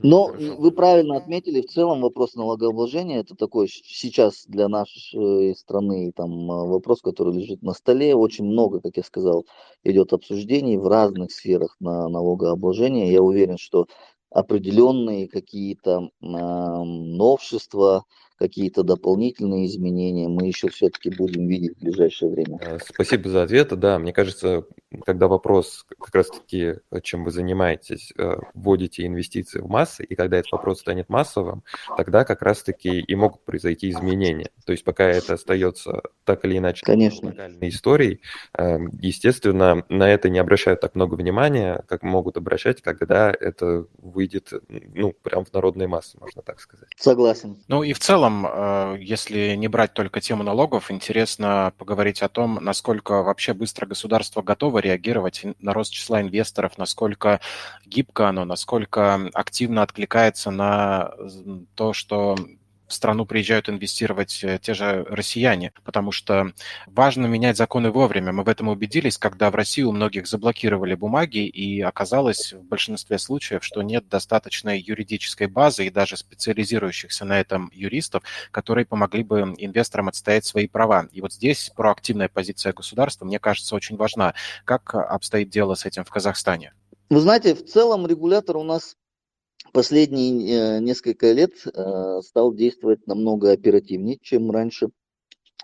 Но 0.02 0.28
Хорошо. 0.28 0.56
вы 0.58 0.72
правильно 0.72 1.18
отметили, 1.18 1.62
в 1.62 1.70
целом 1.70 2.02
вопрос 2.02 2.36
налогообложения 2.36 3.20
это 3.20 3.36
такой 3.36 3.68
сейчас 3.68 4.46
для 4.48 4.68
нашей 4.68 5.56
страны 5.56 6.12
там 6.16 6.48
вопрос, 6.48 7.02
который 7.02 7.34
лежит 7.34 7.62
на 7.62 7.74
столе. 7.74 8.16
Очень 8.16 8.46
много, 8.46 8.80
как 8.80 8.98
я 8.98 9.04
сказал, 9.04 9.46
идет 9.84 10.14
обсуждений 10.14 10.78
в 10.78 10.88
разных 10.88 11.32
сферах 11.32 11.76
на 11.80 12.08
налогообложение. 12.10 13.12
Я 13.12 13.22
уверен, 13.22 13.58
что 13.58 13.86
определенные 14.30 15.28
какие-то 15.28 16.10
э, 16.22 16.26
новшества, 16.26 18.04
какие-то 18.44 18.84
дополнительные 18.84 19.68
изменения 19.68 20.28
мы 20.28 20.48
еще 20.48 20.68
все-таки 20.68 21.10
будем 21.10 21.48
видеть 21.48 21.78
в 21.78 21.80
ближайшее 21.80 22.30
время. 22.30 22.60
Э, 22.62 22.78
спасибо 22.86 23.30
за 23.30 23.44
ответ. 23.44 23.70
Да, 23.80 23.98
мне 24.00 24.12
кажется, 24.12 24.66
когда 25.06 25.30
вопрос 25.30 25.86
как 25.98 26.14
раз-таки, 26.14 26.76
чем 27.04 27.24
вы 27.24 27.32
занимаетесь, 27.32 28.12
э, 28.18 28.36
вводите 28.54 29.08
инвестиции 29.08 29.62
в 29.62 29.68
массы, 29.68 30.04
и 30.04 30.16
когда 30.16 30.40
этот 30.40 30.52
вопрос 30.52 30.82
станет 30.82 31.08
массовым, 31.08 31.64
тогда 31.96 32.26
как 32.26 32.42
раз-таки 32.42 33.00
и 33.00 33.16
могут 33.16 33.46
произойти 33.46 33.90
изменения. 33.90 34.50
То 34.66 34.74
есть 34.74 34.84
пока 34.84 35.06
это 35.06 35.36
остается 35.36 36.02
так 36.26 36.44
или 36.44 36.58
иначе 36.58 36.86
Конечно. 36.86 37.30
локальной 37.30 37.70
историей, 37.70 38.20
э, 38.58 38.78
естественно, 39.00 39.86
на 39.88 40.10
это 40.10 40.28
не 40.28 40.40
обращают 40.40 40.82
так 40.82 40.96
много 40.96 41.16
внимания, 41.16 41.82
как 41.88 42.04
могут 42.04 42.36
обращать, 42.36 42.82
когда 42.82 43.32
это 43.32 43.86
выйдет, 44.00 44.52
ну, 44.68 45.14
прям 45.14 45.46
в 45.46 45.54
народные 45.54 45.88
массы, 45.88 46.18
можно 46.20 46.42
так 46.42 46.60
сказать. 46.60 46.90
Согласен. 46.98 47.64
Ну 47.70 47.84
и 47.84 47.94
в 47.94 48.00
целом 48.00 48.33
целом, 48.34 48.48
э, 48.50 48.98
если 49.00 49.56
не 49.56 49.68
брать 49.68 49.94
только 49.94 50.22
тему 50.22 50.44
налогов, 50.44 50.92
интересно 50.92 51.74
поговорить 51.78 52.22
о 52.22 52.30
том, 52.30 52.60
насколько 52.62 53.24
вообще 53.24 53.54
быстро 53.54 53.86
государство 53.86 54.42
готово 54.42 54.80
реагировать 54.80 55.46
на 55.60 55.74
рост 55.74 55.94
числа 55.94 56.22
инвесторов, 56.22 56.78
насколько 56.78 57.40
гибко 57.86 58.30
оно, 58.30 58.46
насколько 58.46 59.30
активно 59.34 59.84
откликается 59.84 60.52
на 60.52 61.14
то, 61.76 61.94
что 61.94 62.36
в 62.94 62.96
страну 62.96 63.26
приезжают 63.26 63.70
инвестировать 63.70 64.44
э, 64.44 64.60
те 64.62 64.74
же 64.74 65.04
россияне, 65.10 65.74
потому 65.84 66.12
что 66.12 66.54
важно 66.86 67.26
менять 67.26 67.58
законы 67.58 67.90
вовремя. 67.90 68.32
Мы 68.32 68.44
в 68.44 68.50
этом 68.50 68.70
убедились, 68.70 69.18
когда 69.18 69.50
в 69.50 69.56
России 69.56 69.82
у 69.82 69.92
многих 69.92 70.28
заблокировали 70.28 70.94
бумаги, 70.94 71.46
и 71.48 71.82
оказалось 71.82 72.54
в 72.54 72.64
большинстве 72.64 73.18
случаев, 73.18 73.64
что 73.64 73.82
нет 73.82 74.08
достаточной 74.08 74.80
юридической 74.80 75.48
базы 75.48 75.88
и 75.88 75.90
даже 75.90 76.16
специализирующихся 76.16 77.26
на 77.26 77.40
этом 77.40 77.72
юристов, 77.74 78.24
которые 78.52 78.86
помогли 78.86 79.24
бы 79.24 79.54
инвесторам 79.58 80.08
отстоять 80.08 80.46
свои 80.46 80.68
права. 80.68 81.08
И 81.12 81.22
вот 81.22 81.34
здесь 81.34 81.72
проактивная 81.76 82.30
позиция 82.30 82.74
государства, 82.74 83.26
мне 83.26 83.40
кажется, 83.40 83.76
очень 83.76 83.98
важна. 83.98 84.36
Как 84.66 84.94
обстоит 84.94 85.50
дело 85.50 85.74
с 85.74 85.86
этим 85.86 86.06
в 86.06 86.10
Казахстане? 86.10 86.74
Вы 87.10 87.20
знаете, 87.20 87.56
в 87.56 87.66
целом 87.66 88.08
регулятор 88.08 88.58
у 88.58 88.64
нас 88.64 88.96
последние 89.74 90.78
э, 90.78 90.80
несколько 90.80 91.32
лет 91.34 91.54
э, 91.66 92.22
стал 92.24 92.54
действовать 92.54 93.06
намного 93.08 93.52
оперативнее, 93.52 94.18
чем 94.22 94.52
раньше. 94.52 94.90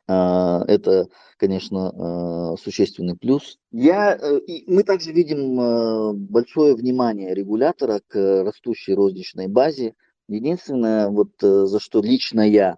А, 0.07 0.65
это, 0.67 1.07
конечно, 1.37 1.93
э, 1.93 2.61
существенный 2.61 3.15
плюс. 3.15 3.59
Я, 3.71 4.19
мы 4.65 4.83
также 4.83 5.13
видим 5.13 6.17
большое 6.27 6.75
внимание 6.75 7.33
регулятора 7.33 8.01
к 8.07 8.43
растущей 8.43 8.95
розничной 8.95 9.47
базе. 9.47 9.93
Единственное, 10.27 11.09
вот 11.09 11.31
за 11.39 11.79
что 11.79 12.01
лично 12.01 12.41
я 12.41 12.77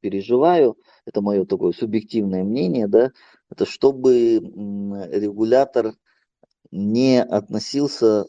переживаю, 0.00 0.76
это 1.06 1.22
мое 1.22 1.46
такое 1.46 1.72
субъективное 1.72 2.44
мнение, 2.44 2.86
да, 2.86 3.12
это 3.50 3.64
чтобы 3.64 4.40
регулятор 5.10 5.94
не 6.70 7.22
относился 7.22 8.26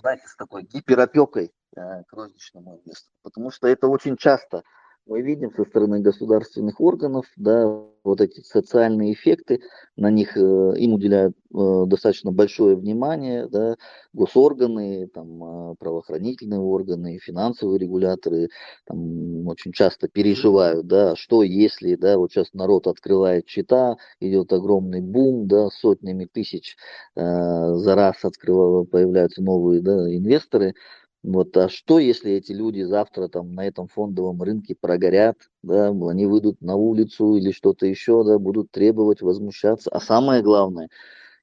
знаете, 0.00 0.26
с 0.26 0.36
такой 0.36 0.62
гиперопекой 0.62 1.52
э, 1.76 2.04
к 2.04 2.12
розничному 2.12 2.76
инвестору. 2.76 3.14
Потому 3.22 3.50
что 3.50 3.68
это 3.68 3.88
очень 3.88 4.16
часто 4.16 4.62
мы 5.06 5.22
видим 5.22 5.52
со 5.54 5.64
стороны 5.64 6.00
государственных 6.00 6.80
органов, 6.80 7.26
да, 7.36 7.80
вот 8.02 8.20
эти 8.20 8.40
социальные 8.40 9.12
эффекты, 9.12 9.60
на 9.96 10.10
них 10.10 10.36
э, 10.36 10.40
им 10.40 10.94
уделяют 10.94 11.36
э, 11.54 11.84
достаточно 11.86 12.32
большое 12.32 12.76
внимание, 12.76 13.46
да, 13.48 13.76
госорганы, 14.12 15.06
там, 15.08 15.72
э, 15.72 15.74
правоохранительные 15.78 16.58
органы, 16.58 17.18
финансовые 17.18 17.78
регуляторы, 17.78 18.48
там, 18.84 19.46
очень 19.46 19.72
часто 19.72 20.08
переживают, 20.08 20.86
да, 20.88 21.14
что 21.14 21.44
если, 21.44 21.94
да, 21.94 22.18
вот 22.18 22.32
сейчас 22.32 22.48
народ 22.52 22.88
открывает 22.88 23.48
счета, 23.48 23.96
идет 24.20 24.52
огромный 24.52 25.00
бум, 25.00 25.46
да, 25.46 25.68
сотнями 25.70 26.24
тысяч 26.24 26.76
э, 27.14 27.20
за 27.20 27.94
раз 27.94 28.24
открывают, 28.24 28.90
появляются 28.90 29.40
новые, 29.40 29.82
да, 29.82 30.12
инвесторы, 30.12 30.74
вот, 31.22 31.56
а 31.56 31.68
что, 31.68 31.98
если 31.98 32.32
эти 32.32 32.52
люди 32.52 32.82
завтра 32.82 33.28
там 33.28 33.52
на 33.54 33.66
этом 33.66 33.88
фондовом 33.88 34.42
рынке 34.42 34.76
прогорят, 34.80 35.36
да, 35.62 35.88
они 35.88 36.26
выйдут 36.26 36.60
на 36.60 36.76
улицу 36.76 37.34
или 37.34 37.50
что-то 37.50 37.86
еще, 37.86 38.24
да, 38.24 38.38
будут 38.38 38.70
требовать, 38.70 39.22
возмущаться. 39.22 39.90
А 39.90 40.00
самое 40.00 40.42
главное, 40.42 40.88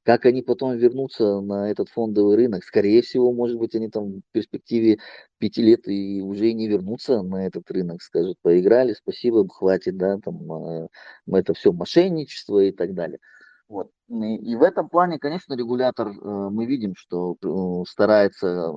как 0.03 0.25
они 0.25 0.41
потом 0.41 0.77
вернутся 0.77 1.41
на 1.41 1.69
этот 1.69 1.89
фондовый 1.89 2.35
рынок? 2.35 2.63
Скорее 2.63 3.01
всего, 3.01 3.33
может 3.33 3.57
быть, 3.57 3.75
они 3.75 3.89
там 3.89 4.21
в 4.21 4.21
перспективе 4.31 4.99
пяти 5.37 5.61
лет 5.61 5.87
и 5.87 6.21
уже 6.21 6.49
и 6.49 6.53
не 6.53 6.67
вернутся 6.67 7.21
на 7.21 7.45
этот 7.45 7.69
рынок, 7.71 8.01
скажут, 8.01 8.37
поиграли, 8.41 8.93
спасибо, 8.93 9.47
хватит, 9.49 9.97
да, 9.97 10.17
там, 10.17 10.51
э, 10.51 10.87
это 11.31 11.53
все 11.53 11.71
мошенничество 11.73 12.59
и 12.59 12.71
так 12.71 12.93
далее. 12.93 13.19
Вот. 13.67 13.89
И, 14.09 14.55
в 14.55 14.61
этом 14.61 14.89
плане, 14.89 15.19
конечно, 15.19 15.55
регулятор, 15.55 16.09
э, 16.09 16.49
мы 16.51 16.65
видим, 16.65 16.95
что 16.95 17.35
э, 17.41 17.89
старается 17.89 18.71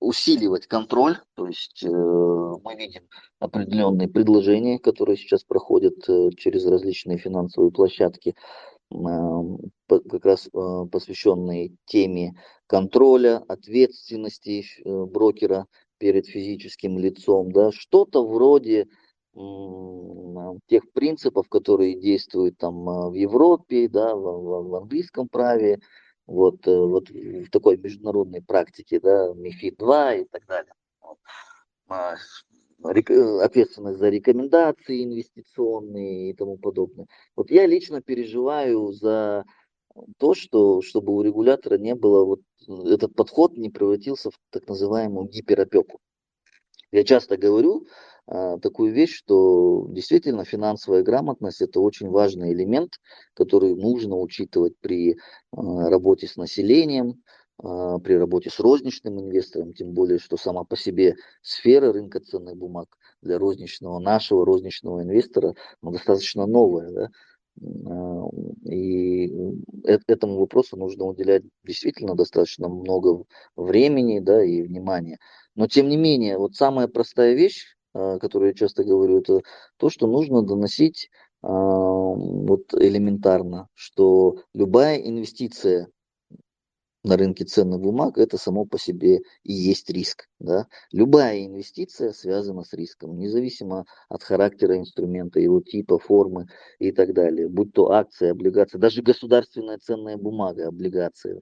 усиливать 0.00 0.66
контроль, 0.66 1.18
то 1.34 1.46
есть 1.46 1.84
э, 1.84 1.88
мы 1.88 2.74
видим 2.76 3.02
определенные 3.38 4.08
предложения, 4.08 4.78
которые 4.78 5.16
сейчас 5.16 5.44
проходят 5.44 5.94
э, 6.08 6.30
через 6.36 6.66
различные 6.66 7.18
финансовые 7.18 7.70
площадки, 7.70 8.34
э, 8.90 8.96
как 9.88 10.24
раз 10.24 10.48
э, 10.48 10.86
посвященные 10.90 11.76
теме 11.84 12.34
контроля, 12.66 13.38
ответственности 13.46 14.64
э, 14.84 15.04
брокера 15.04 15.66
перед 15.98 16.26
физическим 16.26 16.98
лицом, 16.98 17.52
да, 17.52 17.70
что-то 17.70 18.26
вроде 18.26 18.88
тех 20.66 20.82
принципов, 20.92 21.48
которые 21.48 21.98
действуют 21.98 22.58
там 22.58 22.88
э, 22.88 23.10
в 23.10 23.14
Европе, 23.14 23.88
да, 23.88 24.14
в, 24.14 24.68
в 24.68 24.74
английском 24.74 25.28
праве, 25.28 25.80
вот, 26.32 26.66
э, 26.66 26.76
вот 26.76 27.10
в 27.10 27.50
такой 27.50 27.76
международной 27.76 28.42
практике, 28.42 29.00
да, 29.00 29.32
МИФИД-2 29.34 30.22
и 30.22 30.24
так 30.24 30.46
далее. 30.46 30.72
А, 31.88 32.14
э, 32.84 33.38
ответственность 33.42 33.98
за 33.98 34.08
рекомендации 34.08 35.04
инвестиционные 35.04 36.30
и 36.30 36.34
тому 36.34 36.56
подобное. 36.56 37.06
Вот 37.36 37.50
я 37.50 37.66
лично 37.66 38.00
переживаю 38.00 38.92
за 38.92 39.44
то, 40.18 40.34
что, 40.34 40.80
чтобы 40.80 41.14
у 41.14 41.22
регулятора 41.22 41.76
не 41.76 41.94
было, 41.94 42.24
вот 42.24 42.40
этот 42.86 43.14
подход 43.14 43.58
не 43.58 43.68
превратился 43.68 44.30
в 44.30 44.38
так 44.50 44.66
называемую 44.66 45.28
гиперопеку. 45.28 46.00
Я 46.92 47.04
часто 47.04 47.36
говорю, 47.36 47.86
такую 48.26 48.92
вещь, 48.92 49.16
что 49.16 49.86
действительно 49.90 50.44
финансовая 50.44 51.02
грамотность 51.02 51.60
это 51.60 51.80
очень 51.80 52.08
важный 52.08 52.52
элемент, 52.52 52.92
который 53.34 53.74
нужно 53.74 54.16
учитывать 54.16 54.74
при 54.80 55.18
а, 55.50 55.90
работе 55.90 56.28
с 56.28 56.36
населением, 56.36 57.22
а, 57.58 57.98
при 57.98 58.14
работе 58.14 58.50
с 58.50 58.60
розничным 58.60 59.20
инвестором, 59.20 59.72
тем 59.72 59.92
более, 59.92 60.18
что 60.18 60.36
сама 60.36 60.64
по 60.64 60.76
себе 60.76 61.16
сфера 61.42 61.92
рынка 61.92 62.20
ценных 62.20 62.56
бумаг 62.56 62.88
для 63.22 63.38
розничного, 63.38 63.98
нашего 63.98 64.46
розничного 64.46 65.02
инвестора 65.02 65.54
ну, 65.82 65.90
достаточно 65.90 66.46
новая. 66.46 66.90
Да? 66.90 67.10
И 68.64 69.30
этому 70.06 70.38
вопросу 70.38 70.76
нужно 70.76 71.04
уделять 71.04 71.42
действительно 71.64 72.14
достаточно 72.14 72.68
много 72.68 73.24
времени 73.56 74.20
да, 74.20 74.42
и 74.42 74.62
внимания. 74.62 75.18
Но 75.54 75.66
тем 75.66 75.88
не 75.88 75.98
менее, 75.98 76.38
вот 76.38 76.54
самая 76.54 76.88
простая 76.88 77.34
вещь, 77.34 77.76
а, 77.94 78.18
которую 78.18 78.50
я 78.50 78.54
часто 78.54 78.84
говорю, 78.84 79.18
это 79.18 79.42
то, 79.76 79.90
что 79.90 80.06
нужно 80.06 80.42
доносить 80.42 81.10
а, 81.42 81.48
вот 81.50 82.72
элементарно, 82.74 83.68
что 83.74 84.38
любая 84.54 84.96
инвестиция 84.96 85.88
на 87.04 87.16
рынке 87.16 87.44
ценных 87.44 87.80
бумаг 87.80 88.16
это 88.16 88.38
само 88.38 88.64
по 88.64 88.78
себе 88.78 89.20
и 89.42 89.52
есть 89.52 89.90
риск. 89.90 90.28
Да? 90.38 90.66
Любая 90.92 91.44
инвестиция 91.44 92.12
связана 92.12 92.62
с 92.62 92.72
риском, 92.72 93.18
независимо 93.18 93.86
от 94.08 94.22
характера 94.22 94.78
инструмента, 94.78 95.40
его 95.40 95.60
типа, 95.60 95.98
формы 95.98 96.46
и 96.78 96.92
так 96.92 97.12
далее. 97.12 97.48
Будь 97.48 97.72
то 97.72 97.90
акции, 97.90 98.28
облигации, 98.28 98.78
даже 98.78 99.02
государственная 99.02 99.78
ценная 99.78 100.16
бумага, 100.16 100.68
облигации 100.68 101.40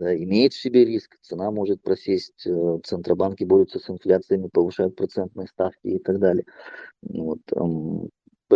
имеет 0.00 0.52
в 0.52 0.60
себе 0.60 0.84
риск, 0.84 1.16
цена 1.22 1.50
может 1.50 1.82
просесть, 1.82 2.46
э, 2.46 2.78
центробанки 2.84 3.44
борются 3.44 3.78
с 3.78 3.88
инфляциями, 3.90 4.48
повышают 4.52 4.96
процентные 4.96 5.48
ставки 5.48 5.86
и 5.86 5.98
так 5.98 6.18
далее. 6.18 6.44
Вот, 7.02 7.40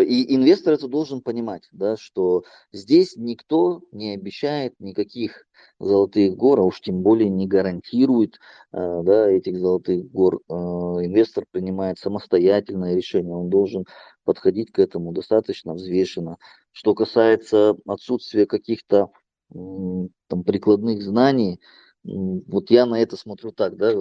и 0.02 0.34
инвестор 0.34 0.74
это 0.74 0.88
должен 0.88 1.20
понимать, 1.20 1.68
да, 1.72 1.96
что 1.96 2.44
здесь 2.72 3.16
никто 3.16 3.82
не 3.92 4.14
обещает 4.14 4.74
никаких 4.80 5.46
золотых 5.78 6.34
гор, 6.36 6.60
а 6.60 6.62
уж 6.62 6.80
тем 6.80 7.02
более 7.02 7.28
не 7.28 7.46
гарантирует 7.46 8.38
э, 8.72 9.02
да, 9.04 9.30
этих 9.30 9.58
золотых 9.58 10.10
гор. 10.10 10.40
Э, 10.48 10.52
инвестор 10.52 11.44
принимает 11.50 11.98
самостоятельное 11.98 12.94
решение, 12.94 13.34
он 13.34 13.50
должен 13.50 13.84
подходить 14.24 14.72
к 14.72 14.78
этому 14.78 15.12
достаточно 15.12 15.74
взвешенно. 15.74 16.38
Что 16.72 16.94
касается 16.94 17.76
отсутствия 17.86 18.46
каких-то 18.46 19.10
там, 19.50 20.44
прикладных 20.44 21.02
знаний, 21.02 21.60
вот 22.02 22.70
я 22.70 22.86
на 22.86 23.00
это 23.00 23.16
смотрю 23.16 23.52
так, 23.52 23.76
да, 23.76 23.92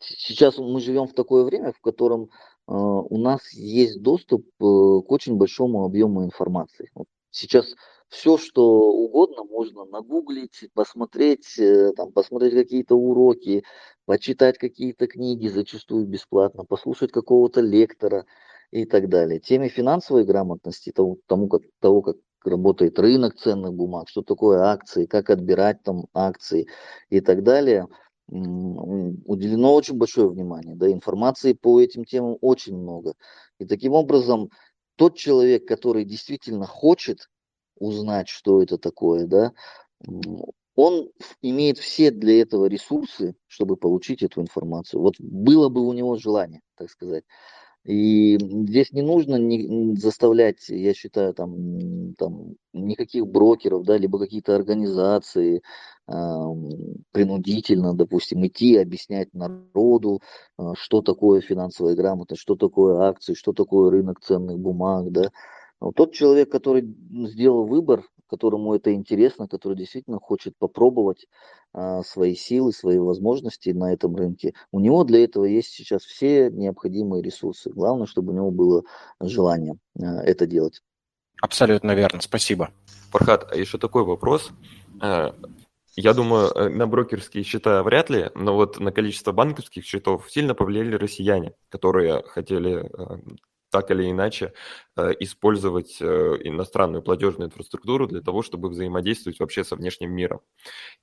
сейчас 0.00 0.58
мы 0.58 0.80
живем 0.80 1.06
в 1.06 1.14
такое 1.14 1.44
время, 1.44 1.72
в 1.72 1.80
котором 1.80 2.24
э, 2.24 2.26
у 2.66 3.18
нас 3.18 3.52
есть 3.52 4.02
доступ 4.02 4.46
э, 4.46 4.48
к 4.58 5.10
очень 5.10 5.36
большому 5.36 5.84
объему 5.84 6.24
информации. 6.24 6.90
Сейчас 7.30 7.74
все, 8.08 8.38
что 8.38 8.90
угодно 8.90 9.44
можно 9.44 9.84
нагуглить, 9.84 10.68
посмотреть, 10.74 11.58
э, 11.58 11.92
там, 11.96 12.12
посмотреть 12.12 12.54
какие-то 12.54 12.94
уроки, 12.96 13.64
почитать 14.04 14.58
какие-то 14.58 15.06
книги, 15.06 15.48
зачастую 15.48 16.06
бесплатно, 16.06 16.64
послушать 16.64 17.12
какого-то 17.12 17.60
лектора 17.60 18.26
и 18.70 18.84
так 18.84 19.08
далее. 19.08 19.40
Теме 19.40 19.68
финансовой 19.68 20.24
грамотности, 20.24 20.92
тому, 20.92 21.18
тому 21.26 21.48
как, 21.48 21.62
того, 21.80 22.02
как 22.02 22.16
работает 22.50 22.98
рынок 22.98 23.36
ценных 23.36 23.74
бумаг, 23.74 24.08
что 24.08 24.22
такое 24.22 24.60
акции, 24.62 25.06
как 25.06 25.30
отбирать 25.30 25.82
там 25.82 26.06
акции 26.14 26.66
и 27.10 27.20
так 27.20 27.42
далее– 27.42 27.86
уделено 28.28 29.74
очень 29.74 29.96
большое 29.96 30.28
внимание, 30.28 30.74
да, 30.74 30.90
информации 30.90 31.52
по 31.52 31.80
этим 31.80 32.04
темам 32.04 32.36
очень 32.40 32.76
много. 32.76 33.14
И 33.58 33.64
таким 33.64 33.92
образом, 33.92 34.50
тот 34.96 35.16
человек, 35.16 35.66
который 35.66 36.04
действительно 36.04 36.66
хочет 36.66 37.28
узнать, 37.78 38.28
что 38.28 38.62
это 38.62 38.78
такое, 38.78 39.26
да, 39.26 39.52
он 40.74 41.08
имеет 41.40 41.78
все 41.78 42.10
для 42.10 42.40
этого 42.42 42.66
ресурсы, 42.66 43.34
чтобы 43.46 43.76
получить 43.76 44.22
эту 44.22 44.42
информацию. 44.42 45.00
Вот 45.00 45.14
было 45.18 45.68
бы 45.68 45.86
у 45.86 45.92
него 45.92 46.16
желание, 46.16 46.60
так 46.76 46.90
сказать. 46.90 47.24
И 47.86 48.36
здесь 48.40 48.92
не 48.92 49.02
нужно 49.02 49.36
не 49.36 49.94
заставлять, 49.96 50.68
я 50.68 50.92
считаю, 50.92 51.32
там, 51.34 52.14
там 52.14 52.56
никаких 52.72 53.28
брокеров, 53.28 53.84
да, 53.84 53.96
либо 53.96 54.18
какие-то 54.18 54.56
организации 54.56 55.62
э, 56.08 56.12
принудительно, 57.12 57.94
допустим, 57.94 58.44
идти 58.44 58.76
объяснять 58.76 59.32
народу, 59.34 60.20
э, 60.58 60.72
что 60.74 61.00
такое 61.00 61.40
финансовая 61.40 61.94
грамотность, 61.94 62.42
что 62.42 62.56
такое 62.56 63.08
акции, 63.08 63.34
что 63.34 63.52
такое 63.52 63.90
рынок 63.90 64.18
ценных 64.20 64.58
бумаг, 64.58 65.12
да. 65.12 65.30
Но 65.80 65.92
тот 65.92 66.12
человек, 66.12 66.50
который 66.50 66.82
сделал 67.28 67.66
выбор, 67.66 68.02
которому 68.26 68.74
это 68.74 68.92
интересно, 68.92 69.48
который 69.48 69.76
действительно 69.76 70.18
хочет 70.18 70.54
попробовать 70.58 71.26
а, 71.72 72.02
свои 72.02 72.34
силы, 72.34 72.72
свои 72.72 72.98
возможности 72.98 73.70
на 73.70 73.92
этом 73.92 74.16
рынке, 74.16 74.54
у 74.72 74.80
него 74.80 75.04
для 75.04 75.24
этого 75.24 75.44
есть 75.44 75.72
сейчас 75.72 76.02
все 76.02 76.50
необходимые 76.50 77.22
ресурсы. 77.22 77.70
Главное, 77.70 78.06
чтобы 78.06 78.32
у 78.32 78.36
него 78.36 78.50
было 78.50 78.82
желание 79.20 79.76
а, 80.00 80.22
это 80.22 80.46
делать. 80.46 80.82
Абсолютно 81.42 81.94
верно, 81.94 82.20
спасибо. 82.20 82.70
Фархат, 83.10 83.52
а 83.52 83.56
еще 83.56 83.78
такой 83.78 84.04
вопрос. 84.04 84.50
А, 85.00 85.34
я 85.96 86.12
думаю, 86.12 86.50
э, 86.50 86.68
на 86.68 86.86
брокерские 86.86 87.42
счета 87.42 87.82
вряд 87.82 88.10
ли, 88.10 88.30
но 88.34 88.54
вот 88.54 88.78
на 88.78 88.92
количество 88.92 89.32
банковских 89.32 89.84
счетов 89.84 90.30
сильно 90.30 90.54
повлияли 90.54 90.94
россияне, 90.94 91.54
которые 91.70 92.22
хотели 92.22 92.90
так 93.70 93.90
или 93.90 94.10
иначе 94.10 94.52
э, 94.96 95.12
использовать 95.20 95.98
э, 96.00 96.38
иностранную 96.44 97.02
платежную 97.02 97.48
инфраструктуру 97.48 98.06
для 98.06 98.20
того, 98.20 98.42
чтобы 98.42 98.68
взаимодействовать 98.68 99.40
вообще 99.40 99.64
со 99.64 99.76
внешним 99.76 100.12
миром. 100.12 100.40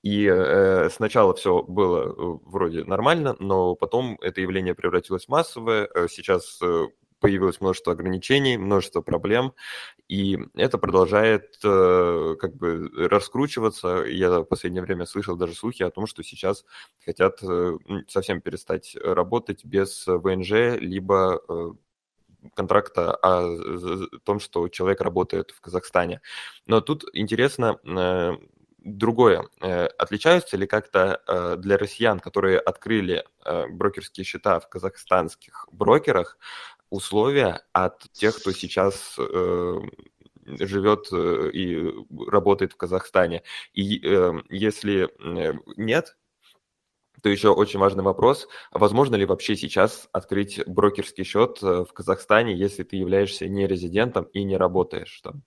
И 0.01 0.25
э, 0.25 0.89
сначала 0.89 1.33
все 1.35 1.63
было 1.63 2.39
вроде 2.45 2.83
нормально, 2.85 3.35
но 3.39 3.75
потом 3.75 4.17
это 4.21 4.41
явление 4.41 4.75
превратилось 4.75 5.25
в 5.25 5.29
массовое. 5.29 5.89
Сейчас 6.09 6.59
появилось 7.19 7.61
множество 7.61 7.93
ограничений, 7.93 8.57
множество 8.57 9.01
проблем, 9.01 9.53
и 10.09 10.37
это 10.55 10.77
продолжает 10.77 11.57
как 11.61 12.55
бы 12.55 12.89
раскручиваться. 13.09 14.03
Я 14.05 14.41
в 14.41 14.43
последнее 14.43 14.83
время 14.83 15.05
слышал 15.05 15.37
даже 15.37 15.53
слухи 15.53 15.83
о 15.83 15.89
том, 15.89 16.05
что 16.05 16.21
сейчас 16.21 16.65
хотят 17.05 17.39
совсем 18.09 18.41
перестать 18.41 18.97
работать 19.01 19.63
без 19.63 20.05
ВНЖ, 20.05 20.77
либо 20.81 21.41
контракта 22.53 23.15
о 23.15 23.57
том, 24.23 24.39
что 24.39 24.67
человек 24.69 25.01
работает 25.01 25.51
в 25.51 25.61
Казахстане. 25.61 26.21
Но 26.65 26.81
тут 26.81 27.05
интересно 27.13 27.77
э, 27.83 28.37
другое. 28.79 29.47
Э, 29.61 29.85
отличаются 29.85 30.57
ли 30.57 30.67
как-то 30.67 31.21
э, 31.27 31.55
для 31.57 31.77
россиян, 31.77 32.19
которые 32.19 32.59
открыли 32.59 33.25
брокерские 33.69 34.23
счета 34.23 34.59
в 34.59 34.69
казахстанских 34.69 35.67
брокерах, 35.71 36.37
условия 36.89 37.61
от 37.73 38.03
тех, 38.11 38.37
кто 38.37 38.51
сейчас 38.51 39.17
живет 40.45 41.07
и 41.11 41.91
работает 42.27 42.73
в 42.73 42.77
Казахстане. 42.77 43.43
И 43.73 44.01
если 44.49 45.09
нет, 45.75 46.15
то 47.23 47.29
еще 47.29 47.49
очень 47.49 47.79
важный 47.79 48.03
вопрос. 48.03 48.49
Возможно 48.71 49.15
ли 49.15 49.25
вообще 49.25 49.55
сейчас 49.55 50.09
открыть 50.11 50.61
брокерский 50.67 51.23
счет 51.23 51.57
э, 51.63 51.85
в 51.85 51.93
Казахстане, 51.93 52.53
если 52.53 52.83
ты 52.83 52.97
являешься 52.97 53.47
не 53.47 53.65
резидентом 53.65 54.25
и 54.25 54.43
не 54.43 54.57
работаешь 54.57 55.21
там? 55.23 55.41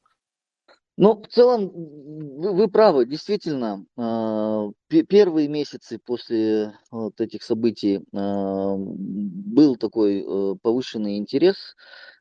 Ну, 0.97 1.23
в 1.23 1.29
целом, 1.29 1.71
вы, 1.75 2.55
вы 2.55 2.69
правы, 2.69 3.05
действительно, 3.05 3.85
э, 3.99 5.03
первые 5.07 5.49
месяцы 5.49 5.99
после 5.99 6.73
вот 6.91 7.21
этих 7.21 7.43
событий 7.43 7.97
э, 7.97 8.01
был 8.11 9.77
такой 9.77 10.25
э, 10.27 10.55
повышенный 10.63 11.19
интерес, 11.19 11.77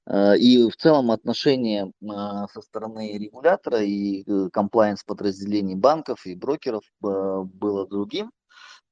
э, 0.05 0.37
и 0.37 0.69
в 0.69 0.75
целом 0.75 1.11
отношение 1.11 1.85
э, 1.85 2.07
со 2.51 2.59
стороны 2.59 3.17
регулятора 3.17 3.81
и 3.81 4.25
э, 4.27 4.49
комплайенс 4.51 5.05
подразделений 5.05 5.75
банков 5.75 6.25
и 6.25 6.35
брокеров 6.35 6.83
э, 6.83 7.43
было 7.45 7.87
другим 7.87 8.31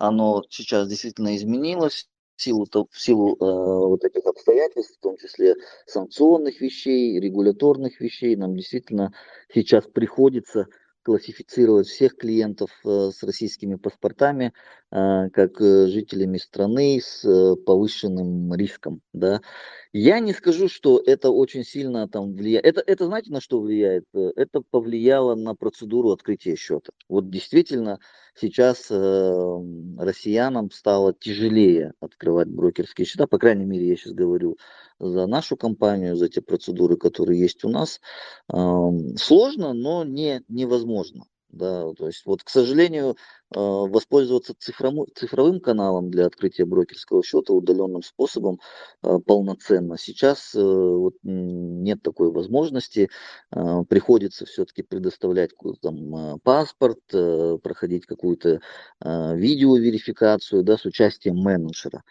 оно 0.07 0.43
сейчас 0.49 0.87
действительно 0.87 1.35
изменилось 1.35 2.07
в 2.35 2.41
силу, 2.41 2.65
в 2.65 2.99
силу 2.99 3.35
э, 3.35 3.37
вот 3.39 4.03
этих 4.03 4.25
обстоятельств, 4.25 4.97
в 4.97 5.01
том 5.01 5.17
числе 5.17 5.55
санкционных 5.85 6.59
вещей, 6.61 7.19
регуляторных 7.19 8.01
вещей, 8.01 8.35
нам 8.35 8.55
действительно 8.55 9.13
сейчас 9.53 9.85
приходится 9.85 10.67
классифицировать 11.03 11.87
всех 11.87 12.17
клиентов 12.17 12.71
э, 12.85 13.11
с 13.13 13.23
российскими 13.23 13.75
паспортами 13.75 14.53
э, 14.91 15.29
как 15.31 15.61
э, 15.61 15.87
жителями 15.87 16.37
страны 16.37 16.99
с 17.01 17.23
э, 17.23 17.55
повышенным 17.55 18.53
риском. 18.55 19.01
Да. 19.13 19.41
Я 19.95 20.19
не 20.19 20.33
скажу, 20.33 20.69
что 20.69 20.99
это 21.05 21.29
очень 21.29 21.63
сильно 21.63 22.07
там 22.09 22.33
влияет. 22.33 22.65
Это, 22.65 22.83
это 22.85 23.05
знаете, 23.05 23.31
на 23.31 23.39
что 23.39 23.59
влияет? 23.61 24.05
Э, 24.15 24.31
это 24.35 24.61
повлияло 24.61 25.35
на 25.35 25.53
процедуру 25.53 26.09
открытия 26.11 26.55
счета. 26.55 26.91
Вот 27.07 27.29
действительно 27.29 27.99
сейчас 28.33 28.87
э, 28.89 29.59
россиянам 29.99 30.71
стало 30.71 31.13
тяжелее 31.13 31.93
открывать 31.99 32.47
брокерские 32.47 33.05
счета. 33.05 33.27
По 33.27 33.37
крайней 33.37 33.65
мере, 33.65 33.87
я 33.87 33.95
сейчас 33.95 34.13
говорю 34.13 34.57
за 34.99 35.27
нашу 35.27 35.57
компанию, 35.57 36.15
за 36.15 36.27
те 36.27 36.41
процедуры, 36.41 36.97
которые 36.97 37.39
есть 37.39 37.63
у 37.63 37.69
нас. 37.69 38.01
Э, 38.51 38.57
сложно, 39.15 39.73
но 39.73 40.03
не 40.03 40.41
невозможно. 40.47 41.25
Да, 41.53 41.93
то 41.93 42.07
есть 42.07 42.25
вот, 42.25 42.41
к 42.43 42.49
сожалению, 42.49 43.11
э, 43.11 43.15
воспользоваться 43.59 44.55
цифровым, 44.57 45.05
цифровым 45.13 45.59
каналом 45.59 46.09
для 46.09 46.25
открытия 46.25 46.65
брокерского 46.65 47.23
счета 47.23 47.53
удаленным 47.53 48.01
способом 48.01 48.59
э, 49.03 49.19
полноценно 49.23 49.95
сейчас 49.99 50.55
э, 50.55 50.59
вот, 50.63 51.13
нет 51.21 52.01
такой 52.01 52.31
возможности. 52.31 53.09
Приходится 53.87 54.45
все-таки 54.45 54.81
предоставлять 54.81 55.51
там, 55.81 56.39
паспорт, 56.39 56.99
проходить 57.61 58.05
какую-то 58.07 58.61
видеоверификацию 59.01 60.63
да, 60.63 60.77
с 60.77 60.85
участием 60.85 61.37
менеджера. 61.37 62.01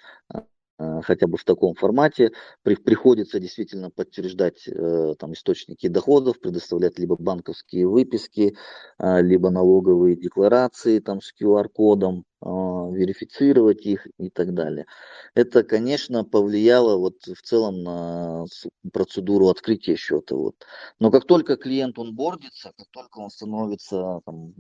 Э, 0.82 1.00
хотя 1.02 1.26
бы 1.26 1.36
в 1.36 1.44
таком 1.44 1.74
формате. 1.74 2.32
При, 2.62 2.74
приходится 2.74 3.38
действительно 3.38 3.90
подтверждать 3.90 4.66
э, 4.66 5.14
там, 5.18 5.32
источники 5.32 5.88
доходов, 5.88 6.40
предоставлять 6.40 6.98
либо 6.98 7.16
банковские 7.18 7.86
выписки, 7.86 8.56
э, 8.98 9.22
либо 9.22 9.50
налоговые 9.50 10.16
декларации 10.16 10.98
там, 10.98 11.20
с 11.20 11.32
QR-кодом, 11.40 12.24
э, 12.40 12.46
верифицировать 12.46 13.86
их 13.86 14.06
и 14.18 14.30
так 14.30 14.54
далее. 14.54 14.86
Это, 15.34 15.62
конечно, 15.62 16.24
повлияло 16.24 16.96
вот, 16.96 17.16
в 17.26 17.42
целом 17.42 17.82
на 17.82 18.44
процедуру 18.92 19.48
открытия 19.48 19.96
счета. 19.96 20.34
Вот. 20.34 20.54
Но 20.98 21.10
как 21.10 21.26
только 21.26 21.56
клиент 21.56 21.98
он 21.98 22.14
бордится, 22.14 22.72
как 22.76 22.86
только 22.90 23.18
он 23.18 23.30
становится 23.30 24.20
там, 24.26 24.52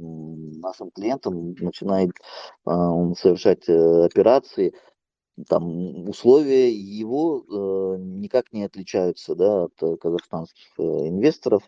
нашим 0.60 0.90
клиентом, 0.92 1.54
начинает 1.58 2.10
э, 2.66 2.70
совершать 3.18 3.68
э, 3.68 4.04
операции, 4.04 4.72
там 5.48 6.08
условия 6.08 6.70
его 6.70 7.44
э, 7.48 7.96
никак 7.98 8.52
не 8.52 8.64
отличаются 8.64 9.34
да, 9.34 9.64
от 9.64 9.82
э, 9.82 9.96
казахстанских 9.96 10.66
э, 10.78 10.82
инвесторов. 10.82 11.62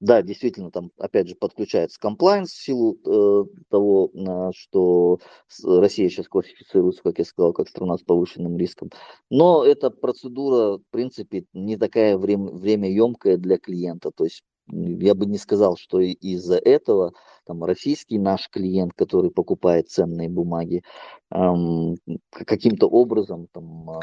Да, 0.00 0.22
действительно, 0.22 0.70
там 0.70 0.92
опять 0.96 1.28
же 1.28 1.34
подключается 1.34 1.98
комплайнс 1.98 2.50
в 2.52 2.62
силу 2.62 2.96
э, 3.04 3.44
того, 3.68 4.10
э, 4.14 4.52
что 4.54 5.18
Россия 5.64 6.08
сейчас 6.08 6.28
классифицируется, 6.28 7.02
как 7.02 7.18
я 7.18 7.24
сказал, 7.24 7.52
как 7.52 7.68
страна 7.68 7.98
с 7.98 8.02
повышенным 8.02 8.56
риском. 8.56 8.90
Но 9.28 9.64
эта 9.64 9.90
процедура, 9.90 10.78
в 10.78 10.84
принципе, 10.90 11.46
не 11.52 11.76
такая 11.76 12.16
время, 12.16 12.52
время 12.52 12.90
емкая 12.90 13.36
для 13.36 13.58
клиента. 13.58 14.12
То 14.14 14.24
есть 14.24 14.42
я 14.70 15.14
бы 15.14 15.26
не 15.26 15.38
сказал, 15.38 15.76
что 15.76 16.00
из-за 16.00 16.56
этого 16.56 17.12
там, 17.46 17.64
российский 17.64 18.18
наш 18.18 18.48
клиент, 18.50 18.92
который 18.94 19.30
покупает 19.30 19.88
ценные 19.88 20.28
бумаги, 20.28 20.82
эм, 21.30 21.96
каким-то 22.30 22.88
образом 22.88 23.48
там, 23.52 23.90
э, 23.90 23.94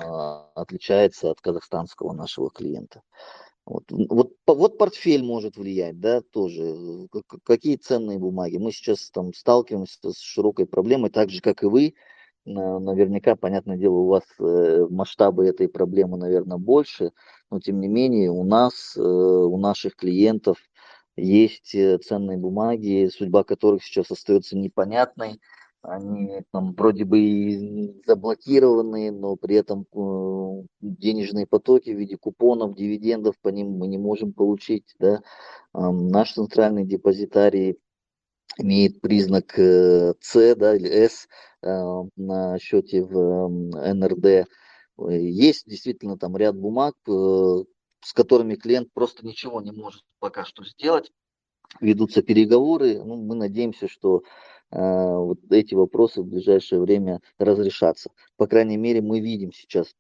отличается 0.56 1.32
от 1.32 1.42
казахстанского 1.42 2.14
нашего 2.14 2.50
клиента. 2.50 3.02
Вот, 3.66 3.84
вот, 3.90 4.34
вот 4.46 4.78
портфель 4.78 5.24
может 5.24 5.58
влиять, 5.58 6.00
да, 6.00 6.22
тоже. 6.22 7.08
Какие 7.44 7.78
ценные 7.78 8.20
бумаги. 8.20 8.58
Мы 8.58 8.72
сейчас 8.72 9.10
там 9.10 9.34
сталкиваемся 9.34 10.12
с 10.12 10.20
широкой 10.20 10.68
проблемой, 10.68 11.10
так 11.10 11.32
же, 11.32 11.42
как 11.42 11.64
и 11.64 11.66
вы. 11.66 11.96
Наверняка, 12.46 13.36
понятное 13.36 13.76
дело, 13.76 13.96
у 13.96 14.08
вас 14.08 14.24
э, 14.40 14.86
масштабы 14.92 15.48
этой 15.48 15.68
проблемы, 15.68 16.18
наверное, 16.18 16.60
больше, 16.60 17.12
но 17.50 17.60
тем 17.60 17.82
не 17.82 17.88
менее 17.88 18.30
у 18.30 18.44
нас, 18.44 18.96
э, 18.96 19.02
у 19.02 19.58
наших 19.58 19.96
клиентов 19.96 20.58
есть 21.18 21.74
э, 21.74 21.98
ценные 21.98 22.38
бумаги, 22.38 23.10
судьба 23.12 23.44
которых 23.44 23.84
сейчас 23.84 24.12
остается 24.12 24.56
непонятной. 24.56 25.42
Они 25.82 26.42
там 26.52 26.74
вроде 26.74 27.04
бы 27.04 27.20
и 27.20 28.02
заблокированы, 28.06 29.12
но 29.12 29.36
при 29.36 29.56
этом 29.56 29.86
денежные 30.82 31.48
потоки 31.48 31.92
в 31.92 31.98
виде 31.98 32.18
купонов, 32.18 32.76
дивидендов 32.76 33.36
по 33.40 33.50
ним 33.50 33.72
мы 33.72 33.88
не 33.88 34.00
можем 34.00 34.34
получить. 34.34 34.96
Да? 35.00 35.22
Наш 35.74 36.34
центральный 36.34 36.86
депозитарий 36.86 37.78
имеет 38.58 39.00
признак 39.00 39.54
С 39.54 40.56
да, 40.56 40.76
или 40.76 40.88
С 40.88 41.28
на 41.66 42.60
счете 42.60 43.04
в 43.04 43.48
НРД. 43.48 44.48
Есть 44.98 45.68
действительно 45.68 46.18
там 46.18 46.38
ряд 46.38 46.56
бумаг, 46.56 46.96
с 47.06 48.14
которыми 48.14 48.56
клиент 48.56 48.94
просто 48.94 49.26
ничего 49.26 49.62
не 49.62 49.72
может 49.72 50.04
пока 50.20 50.46
что 50.46 50.64
сделать. 50.64 51.12
Ведутся 51.82 52.22
переговоры. 52.22 53.04
Ну, 53.04 53.16
мы 53.16 53.34
надеемся, 53.34 53.88
что 53.88 54.22
э, 54.72 54.78
вот 54.78 55.40
эти 55.50 55.74
вопросы 55.74 56.22
в 56.22 56.28
ближайшее 56.28 56.80
время 56.80 57.20
разрешатся. 57.40 58.12
По 58.38 58.46
крайней 58.46 58.78
мере, 58.78 59.02
мы 59.02 59.20
видим 59.20 59.52
сейчас, 59.52 59.96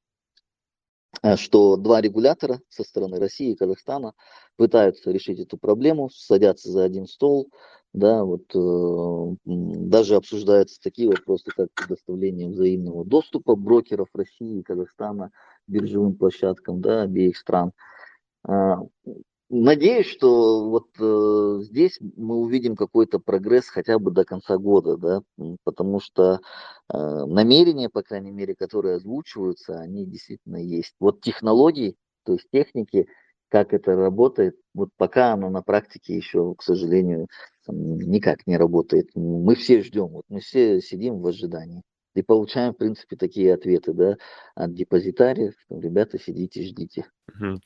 э, 1.23 1.35
что 1.35 1.77
два 1.77 1.99
регулятора 1.99 2.61
со 2.69 2.83
стороны 2.83 3.19
России 3.19 3.51
и 3.53 3.55
Казахстана 3.55 4.13
пытаются 4.55 5.09
решить 5.09 5.39
эту 5.39 5.57
проблему, 5.57 6.11
садятся 6.11 6.69
за 6.69 6.83
один 6.83 7.07
стол, 7.07 7.49
да, 7.95 8.25
вот 8.25 8.43
э, 8.53 9.35
даже 9.45 10.15
обсуждаются 10.15 10.81
такие 10.81 11.07
вопросы, 11.07 11.45
как 11.55 11.69
предоставление 11.73 12.49
взаимного 12.49 13.05
доступа 13.05 13.55
брокеров 13.55 14.09
России 14.13 14.59
и 14.59 14.63
Казахстана 14.63 15.31
биржевым 15.67 16.15
площадкам, 16.15 16.81
да, 16.81 17.03
обеих 17.03 17.37
стран. 17.37 17.71
А, 18.43 18.79
надеюсь, 19.49 20.07
что 20.07 20.69
вот 20.69 20.87
э, 20.99 21.59
здесь 21.63 21.97
мы 22.17 22.35
увидим 22.35 22.75
какой-то 22.75 23.19
прогресс 23.19 23.69
хотя 23.69 23.97
бы 23.97 24.11
до 24.11 24.25
конца 24.25 24.57
года, 24.57 24.97
да, 24.97 25.21
потому 25.63 26.01
что 26.01 26.41
э, 26.89 26.97
намерения, 26.97 27.89
по 27.89 28.03
крайней 28.03 28.31
мере, 28.31 28.55
которые 28.55 28.95
озвучиваются, 28.95 29.79
они 29.79 30.05
действительно 30.05 30.57
есть. 30.57 30.95
Вот 30.99 31.21
технологии, 31.21 31.95
то 32.25 32.33
есть 32.33 32.49
техники, 32.51 33.07
как 33.49 33.73
это 33.73 33.95
работает, 33.95 34.55
вот 34.73 34.89
пока 34.97 35.33
оно 35.33 35.49
на 35.49 35.61
практике 35.61 36.15
еще, 36.15 36.55
к 36.55 36.63
сожалению, 36.63 37.27
никак 37.67 38.45
не 38.47 38.57
работает. 38.57 39.09
Мы 39.15 39.55
все 39.55 39.81
ждем, 39.81 40.07
вот 40.07 40.25
мы 40.29 40.39
все 40.39 40.81
сидим 40.81 41.19
в 41.19 41.27
ожидании. 41.27 41.83
И 42.15 42.21
получаем, 42.21 42.73
в 42.73 42.77
принципе, 42.77 43.17
такие 43.17 43.53
ответы, 43.53 43.93
да, 43.93 44.17
от 44.55 44.73
депозитариев. 44.73 45.53
Ребята, 45.69 46.17
сидите, 46.17 46.63
ждите. 46.63 47.05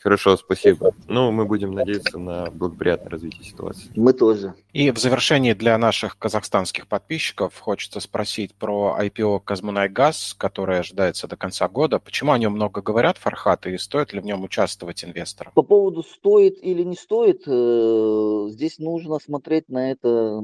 Хорошо, 0.02 0.38
спасибо. 0.38 0.96
Ну, 1.08 1.32
мы 1.32 1.46
будем 1.46 1.72
надеяться 1.72 2.18
на 2.18 2.50
благоприятное 2.50 3.12
развитие 3.12 3.44
ситуации. 3.44 3.92
Мы 3.96 4.14
тоже. 4.14 4.56
И 4.74 4.90
в 4.90 4.98
завершении 4.98 5.54
для 5.54 5.78
наших 5.78 6.18
казахстанских 6.18 6.88
подписчиков 6.88 7.58
хочется 7.60 8.00
спросить 8.00 8.56
про 8.56 8.98
IPO 9.00 9.42
Казмунайгаз, 9.42 10.34
которое 10.38 10.80
ожидается 10.80 11.28
до 11.28 11.38
конца 11.38 11.68
года. 11.70 12.00
Почему 12.00 12.32
о 12.32 12.40
нем 12.40 12.54
много 12.54 12.82
говорят, 12.82 13.20
Фархат, 13.20 13.68
и 13.68 13.78
стоит 13.78 14.14
ли 14.14 14.20
в 14.20 14.26
нем 14.26 14.44
участвовать 14.44 15.04
инвесторам? 15.04 15.54
По 15.54 15.62
поводу 15.62 16.02
стоит 16.02 16.58
или 16.64 16.82
не 16.82 16.96
стоит, 16.96 17.44
э, 17.46 18.48
здесь 18.50 18.80
нужно 18.80 19.20
смотреть 19.20 19.70
на 19.70 19.92
это 19.92 20.42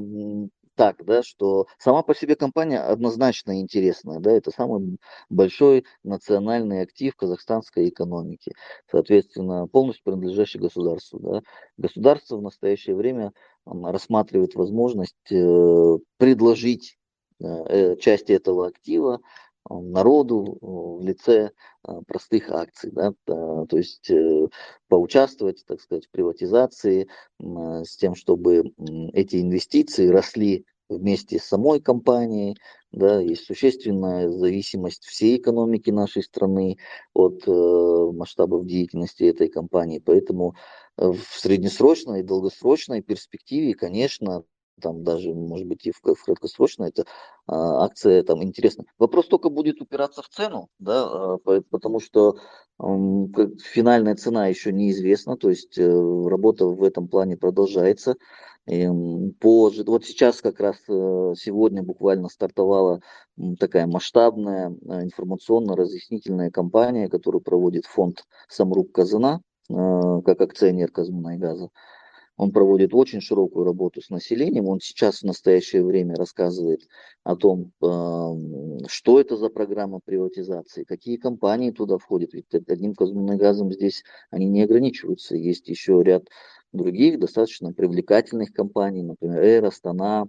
так, 0.76 1.04
да, 1.04 1.22
что 1.22 1.66
сама 1.78 2.02
по 2.02 2.14
себе 2.14 2.36
компания 2.36 2.78
однозначно 2.78 3.60
интересная, 3.60 4.20
да, 4.20 4.30
это 4.30 4.50
самый 4.50 4.98
большой 5.30 5.84
национальный 6.04 6.82
актив 6.82 7.16
казахстанской 7.16 7.88
экономики, 7.88 8.52
соответственно, 8.90 9.66
полностью 9.66 10.04
принадлежащий 10.04 10.58
государству, 10.58 11.18
да. 11.18 11.42
Государство 11.78 12.36
в 12.36 12.42
настоящее 12.42 12.94
время 12.94 13.32
рассматривает 13.64 14.54
возможность 14.54 15.16
э, 15.32 15.98
предложить 16.18 16.98
э, 17.40 17.44
э, 17.46 17.96
части 17.96 18.32
этого 18.32 18.68
актива 18.68 19.20
народу 19.70 20.58
в 20.60 21.00
лице 21.02 21.50
простых 22.06 22.50
акций, 22.50 22.90
да, 22.90 23.12
то 23.26 23.76
есть 23.76 24.10
поучаствовать, 24.88 25.64
так 25.66 25.80
сказать, 25.80 26.06
в 26.06 26.10
приватизации 26.10 27.08
с 27.38 27.96
тем, 27.96 28.14
чтобы 28.14 28.72
эти 29.12 29.40
инвестиции 29.40 30.08
росли 30.08 30.64
вместе 30.88 31.38
с 31.38 31.44
самой 31.44 31.80
компанией, 31.80 32.56
да, 32.92 33.20
есть 33.20 33.44
существенная 33.44 34.30
зависимость 34.30 35.04
всей 35.04 35.36
экономики 35.36 35.90
нашей 35.90 36.22
страны 36.22 36.78
от 37.12 37.42
э, 37.46 37.50
масштабов 37.50 38.66
деятельности 38.66 39.24
этой 39.24 39.48
компании, 39.48 39.98
поэтому 39.98 40.54
в 40.96 41.18
среднесрочной 41.18 42.20
и 42.20 42.22
долгосрочной 42.22 43.02
перспективе, 43.02 43.74
конечно, 43.74 44.44
там 44.80 45.02
даже, 45.04 45.32
может 45.32 45.66
быть, 45.66 45.86
и 45.86 45.92
в, 45.92 46.00
в 46.02 46.22
краткосрочной, 46.24 46.88
эта 46.88 47.04
а, 47.46 47.84
акция 47.84 48.22
там 48.22 48.42
интересна. 48.42 48.84
Вопрос 48.98 49.26
только 49.28 49.48
будет 49.48 49.80
упираться 49.80 50.22
в 50.22 50.28
цену, 50.28 50.68
да, 50.78 51.04
а, 51.06 51.38
потому 51.70 52.00
что 52.00 52.36
м, 52.80 53.32
финальная 53.58 54.16
цена 54.16 54.48
еще 54.48 54.72
неизвестна, 54.72 55.36
то 55.36 55.48
есть 55.48 55.78
э, 55.78 55.84
работа 55.84 56.66
в 56.66 56.82
этом 56.82 57.08
плане 57.08 57.36
продолжается. 57.36 58.16
И, 58.66 58.86
по, 59.40 59.70
вот 59.86 60.04
сейчас 60.04 60.42
как 60.42 60.60
раз 60.60 60.76
э, 60.88 61.32
сегодня 61.38 61.82
буквально 61.82 62.28
стартовала 62.28 63.00
такая 63.58 63.86
масштабная 63.86 64.70
э, 64.70 65.02
информационно-разъяснительная 65.04 66.50
кампания, 66.50 67.08
которую 67.08 67.42
проводит 67.42 67.86
фонд 67.86 68.24
Самрук 68.48 68.92
Казана, 68.92 69.40
как 69.68 70.40
акционер 70.40 70.92
Казмунайгаза. 70.92 71.64
газа 71.64 71.70
он 72.36 72.52
проводит 72.52 72.92
очень 72.94 73.20
широкую 73.20 73.64
работу 73.64 74.02
с 74.02 74.10
населением. 74.10 74.68
Он 74.68 74.80
сейчас 74.80 75.20
в 75.20 75.24
настоящее 75.24 75.84
время 75.84 76.16
рассказывает 76.16 76.86
о 77.24 77.34
том, 77.36 77.72
что 77.80 79.20
это 79.20 79.36
за 79.36 79.48
программа 79.48 80.00
приватизации, 80.04 80.84
какие 80.84 81.16
компании 81.16 81.70
туда 81.70 81.98
входят. 81.98 82.34
Ведь 82.34 82.46
одним 82.52 82.92
газом 82.92 83.72
здесь 83.72 84.04
они 84.30 84.46
не 84.46 84.62
ограничиваются. 84.62 85.36
Есть 85.36 85.68
еще 85.68 86.02
ряд 86.02 86.24
других 86.72 87.18
достаточно 87.18 87.72
привлекательных 87.72 88.52
компаний, 88.52 89.02
например, 89.02 89.42
Эйр, 89.42 89.64
Астана, 89.64 90.26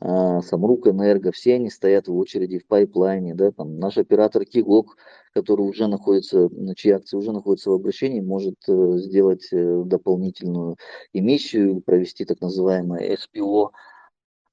Самрук 0.00 0.86
Энерго, 0.86 1.32
все 1.32 1.54
они 1.54 1.70
стоят 1.70 2.08
в 2.08 2.16
очереди 2.16 2.58
в 2.58 2.66
пайплайне, 2.66 3.34
да, 3.34 3.52
там 3.52 3.78
наш 3.78 3.96
оператор 3.96 4.44
KEGOC, 4.44 4.96
который 5.32 5.62
уже 5.62 5.86
находится, 5.86 6.48
чьи 6.76 6.92
акции 6.92 7.16
уже 7.16 7.32
находятся 7.32 7.70
в 7.70 7.74
обращении, 7.74 8.20
может 8.20 8.56
э, 8.68 8.98
сделать 8.98 9.48
э, 9.52 9.82
дополнительную 9.84 10.76
эмиссию, 11.12 11.80
провести 11.80 12.24
так 12.24 12.40
называемое 12.40 13.16
SPO. 13.16 13.70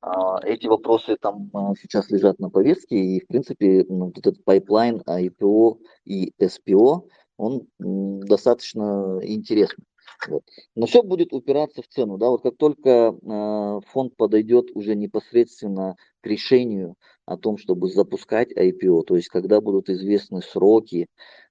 А, 0.01 0.39
эти 0.43 0.67
вопросы 0.67 1.17
там 1.21 1.49
а, 1.53 1.73
сейчас 1.79 2.09
лежат 2.09 2.39
на 2.39 2.49
повестке, 2.49 2.95
и, 2.95 3.19
в 3.19 3.27
принципе, 3.27 3.85
вот 3.87 4.17
этот 4.17 4.43
pipeline 4.43 5.01
IPO 5.05 5.77
и 6.05 6.33
SPO, 6.39 7.07
он 7.37 7.67
достаточно 7.79 9.19
интересный. 9.21 9.85
Вот. 10.27 10.43
Но 10.75 10.85
все 10.85 11.03
будет 11.03 11.33
упираться 11.33 11.81
в 11.81 11.87
цену. 11.87 12.17
Да? 12.17 12.29
Вот 12.29 12.43
как 12.43 12.57
только 12.57 12.89
э, 12.89 13.79
фонд 13.87 14.15
подойдет 14.15 14.67
уже 14.73 14.95
непосредственно 14.95 15.95
к 16.21 16.27
решению 16.27 16.95
о 17.25 17.37
том, 17.37 17.57
чтобы 17.57 17.89
запускать 17.89 18.51
IPO, 18.51 19.03
то 19.03 19.15
есть 19.15 19.29
когда 19.29 19.61
будут 19.61 19.89
известны 19.89 20.41
сроки, 20.41 21.07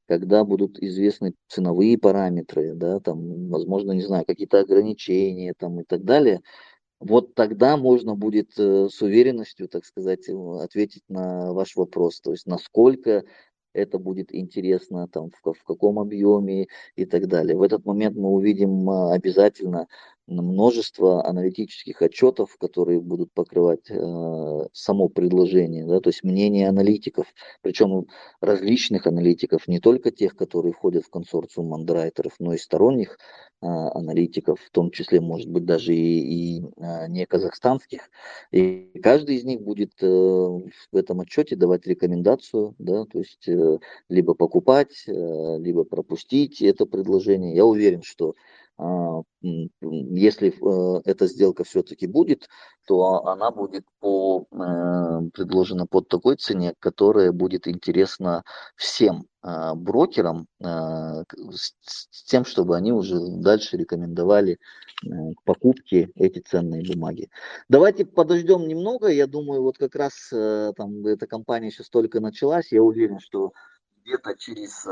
когда 0.06 0.44
будут 0.44 0.78
известны 0.80 1.34
ценовые 1.48 1.96
параметры, 1.96 2.74
да, 2.74 2.98
там, 2.98 3.48
возможно, 3.48 3.92
не 3.92 4.02
знаю, 4.02 4.24
какие-то 4.26 4.58
ограничения 4.58 5.54
там, 5.56 5.80
и 5.80 5.84
так 5.84 6.04
далее, 6.04 6.40
вот 6.98 7.34
тогда 7.34 7.76
можно 7.76 8.14
будет 8.14 8.50
э, 8.58 8.88
с 8.90 9.00
уверенностью, 9.00 9.68
так 9.68 9.84
сказать, 9.84 10.28
ответить 10.28 11.04
на 11.08 11.52
ваш 11.52 11.76
вопрос, 11.76 12.20
то 12.20 12.32
есть 12.32 12.46
насколько 12.46 13.24
это 13.72 13.98
будет 13.98 14.35
интересно, 14.35 15.09
там, 15.09 15.30
в, 15.30 15.52
в 15.52 15.64
каком 15.64 15.98
объеме 15.98 16.68
и 16.96 17.04
так 17.04 17.26
далее. 17.28 17.56
В 17.56 17.62
этот 17.62 17.85
момент 17.85 18.16
мы 18.16 18.30
увидим 18.30 18.88
а, 18.90 19.12
обязательно 19.14 19.88
множество 20.30 21.26
аналитических 21.26 22.00
отчетов, 22.02 22.56
которые 22.58 23.00
будут 23.00 23.32
покрывать 23.32 23.90
э, 23.90 24.66
само 24.72 25.08
предложение, 25.08 25.86
да, 25.86 26.00
то 26.00 26.10
есть 26.10 26.22
мнение 26.22 26.68
аналитиков, 26.68 27.26
причем 27.62 28.06
различных 28.40 29.06
аналитиков, 29.06 29.66
не 29.66 29.80
только 29.80 30.10
тех, 30.10 30.36
которые 30.36 30.72
входят 30.72 31.04
в 31.04 31.10
консорциум 31.10 31.74
андеррайтеров, 31.74 32.34
но 32.38 32.54
и 32.54 32.58
сторонних 32.58 33.18
э, 33.60 33.66
аналитиков, 33.66 34.60
в 34.60 34.70
том 34.70 34.90
числе, 34.90 35.20
может 35.20 35.50
быть, 35.50 35.64
даже 35.64 35.94
и, 35.94 36.58
и 36.58 36.62
э, 36.76 37.08
не 37.08 37.26
казахстанских. 37.26 38.10
И 38.52 38.90
каждый 39.02 39.36
из 39.36 39.44
них 39.44 39.60
будет 39.60 39.92
э, 40.00 40.06
в 40.06 40.96
этом 40.96 41.20
отчете 41.20 41.56
давать 41.56 41.86
рекомендацию, 41.86 42.74
да, 42.78 43.04
то 43.04 43.18
есть 43.18 43.48
э, 43.48 43.78
либо 44.08 44.34
покупать, 44.34 45.04
э, 45.06 45.58
либо 45.58 45.84
пропустить 45.84 46.62
это 46.62 46.86
предложение. 46.86 47.54
Я 47.54 47.64
уверен, 47.64 48.02
что 48.02 48.34
если 49.42 50.48
э, 50.50 51.00
эта 51.04 51.26
сделка 51.26 51.64
все-таки 51.64 52.06
будет, 52.06 52.48
то 52.86 53.26
она 53.26 53.50
будет 53.50 53.84
по, 53.98 54.46
э, 54.50 55.30
предложена 55.32 55.86
под 55.86 56.08
такой 56.08 56.36
цене, 56.36 56.74
которая 56.78 57.32
будет 57.32 57.68
интересна 57.68 58.42
всем 58.76 59.26
а, 59.42 59.74
брокерам 59.74 60.46
а, 60.62 61.24
с 61.50 62.24
тем, 62.24 62.44
чтобы 62.44 62.76
они 62.76 62.92
уже 62.92 63.18
дальше 63.18 63.76
рекомендовали 63.76 64.58
э, 65.04 65.08
к 65.34 65.42
покупке 65.44 66.10
эти 66.14 66.40
ценные 66.40 66.82
бумаги. 66.82 67.30
Давайте 67.68 68.04
подождем 68.04 68.68
немного. 68.68 69.08
Я 69.08 69.26
думаю, 69.26 69.62
вот 69.62 69.78
как 69.78 69.94
раз 69.94 70.28
там 70.30 71.06
эта 71.06 71.26
компания 71.26 71.70
сейчас 71.70 71.88
только 71.88 72.20
началась. 72.20 72.72
Я 72.72 72.82
уверен, 72.82 73.18
что 73.20 73.52
где-то 74.04 74.36
через 74.36 74.86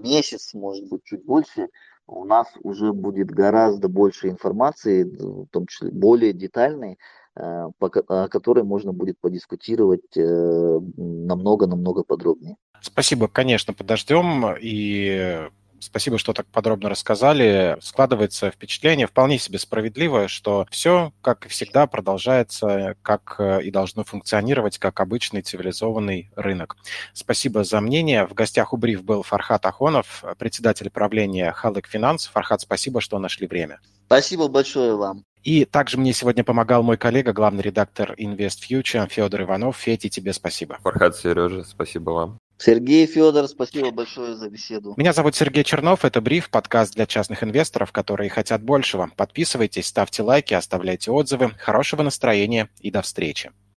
месяц, 0.00 0.54
может 0.54 0.88
быть, 0.88 1.02
чуть 1.04 1.24
больше, 1.24 1.68
у 2.08 2.24
нас 2.24 2.48
уже 2.62 2.92
будет 2.92 3.30
гораздо 3.30 3.88
больше 3.88 4.28
информации, 4.28 5.04
в 5.04 5.46
том 5.50 5.66
числе 5.66 5.90
более 5.90 6.32
детальной, 6.32 6.98
э, 7.36 7.68
о 7.78 8.28
которой 8.28 8.64
можно 8.64 8.92
будет 8.92 9.20
подискутировать 9.20 10.16
э, 10.16 10.80
намного-намного 10.96 12.02
подробнее. 12.02 12.56
Спасибо, 12.80 13.28
конечно, 13.28 13.74
подождем. 13.74 14.54
И 14.60 15.48
Спасибо, 15.80 16.18
что 16.18 16.32
так 16.32 16.46
подробно 16.46 16.88
рассказали. 16.88 17.76
Складывается 17.80 18.50
впечатление 18.50 19.06
вполне 19.06 19.38
себе 19.38 19.58
справедливое, 19.58 20.28
что 20.28 20.66
все, 20.70 21.12
как 21.22 21.46
и 21.46 21.48
всегда, 21.48 21.86
продолжается, 21.86 22.96
как 23.02 23.36
э, 23.38 23.62
и 23.62 23.70
должно 23.70 24.04
функционировать, 24.04 24.78
как 24.78 25.00
обычный 25.00 25.42
цивилизованный 25.42 26.30
рынок. 26.36 26.76
Спасибо 27.12 27.64
за 27.64 27.80
мнение. 27.80 28.26
В 28.26 28.34
гостях 28.34 28.72
у 28.72 28.76
Бриф 28.76 29.02
был 29.02 29.22
Фархат 29.22 29.66
Ахонов, 29.66 30.24
председатель 30.38 30.90
правления 30.90 31.52
Халык 31.52 31.86
Финанс. 31.86 32.26
Фархат, 32.26 32.60
спасибо, 32.60 33.00
что 33.00 33.18
нашли 33.18 33.46
время. 33.46 33.80
Спасибо 34.06 34.48
большое 34.48 34.96
вам. 34.96 35.24
И 35.44 35.64
также 35.64 35.98
мне 35.98 36.12
сегодня 36.12 36.44
помогал 36.44 36.82
мой 36.82 36.96
коллега, 36.96 37.32
главный 37.32 37.62
редактор 37.62 38.14
Invest 38.18 38.68
Future 38.68 39.08
Федор 39.08 39.42
Иванов. 39.42 39.76
Фети, 39.76 40.10
тебе 40.10 40.32
спасибо. 40.32 40.78
Фархат 40.82 41.16
Сережа, 41.16 41.64
спасибо 41.64 42.10
вам. 42.10 42.38
Сергей 42.58 43.06
Федор, 43.06 43.46
спасибо 43.46 43.92
большое 43.92 44.34
за 44.34 44.50
беседу. 44.50 44.94
Меня 44.96 45.12
зовут 45.12 45.36
Сергей 45.36 45.62
Чернов, 45.62 46.04
это 46.04 46.20
Бриф, 46.20 46.50
подкаст 46.50 46.94
для 46.94 47.06
частных 47.06 47.44
инвесторов, 47.44 47.92
которые 47.92 48.30
хотят 48.30 48.62
большего. 48.62 49.10
Подписывайтесь, 49.16 49.86
ставьте 49.86 50.22
лайки, 50.22 50.54
оставляйте 50.54 51.12
отзывы. 51.12 51.52
Хорошего 51.58 52.02
настроения 52.02 52.68
и 52.80 52.90
до 52.90 53.02
встречи. 53.02 53.52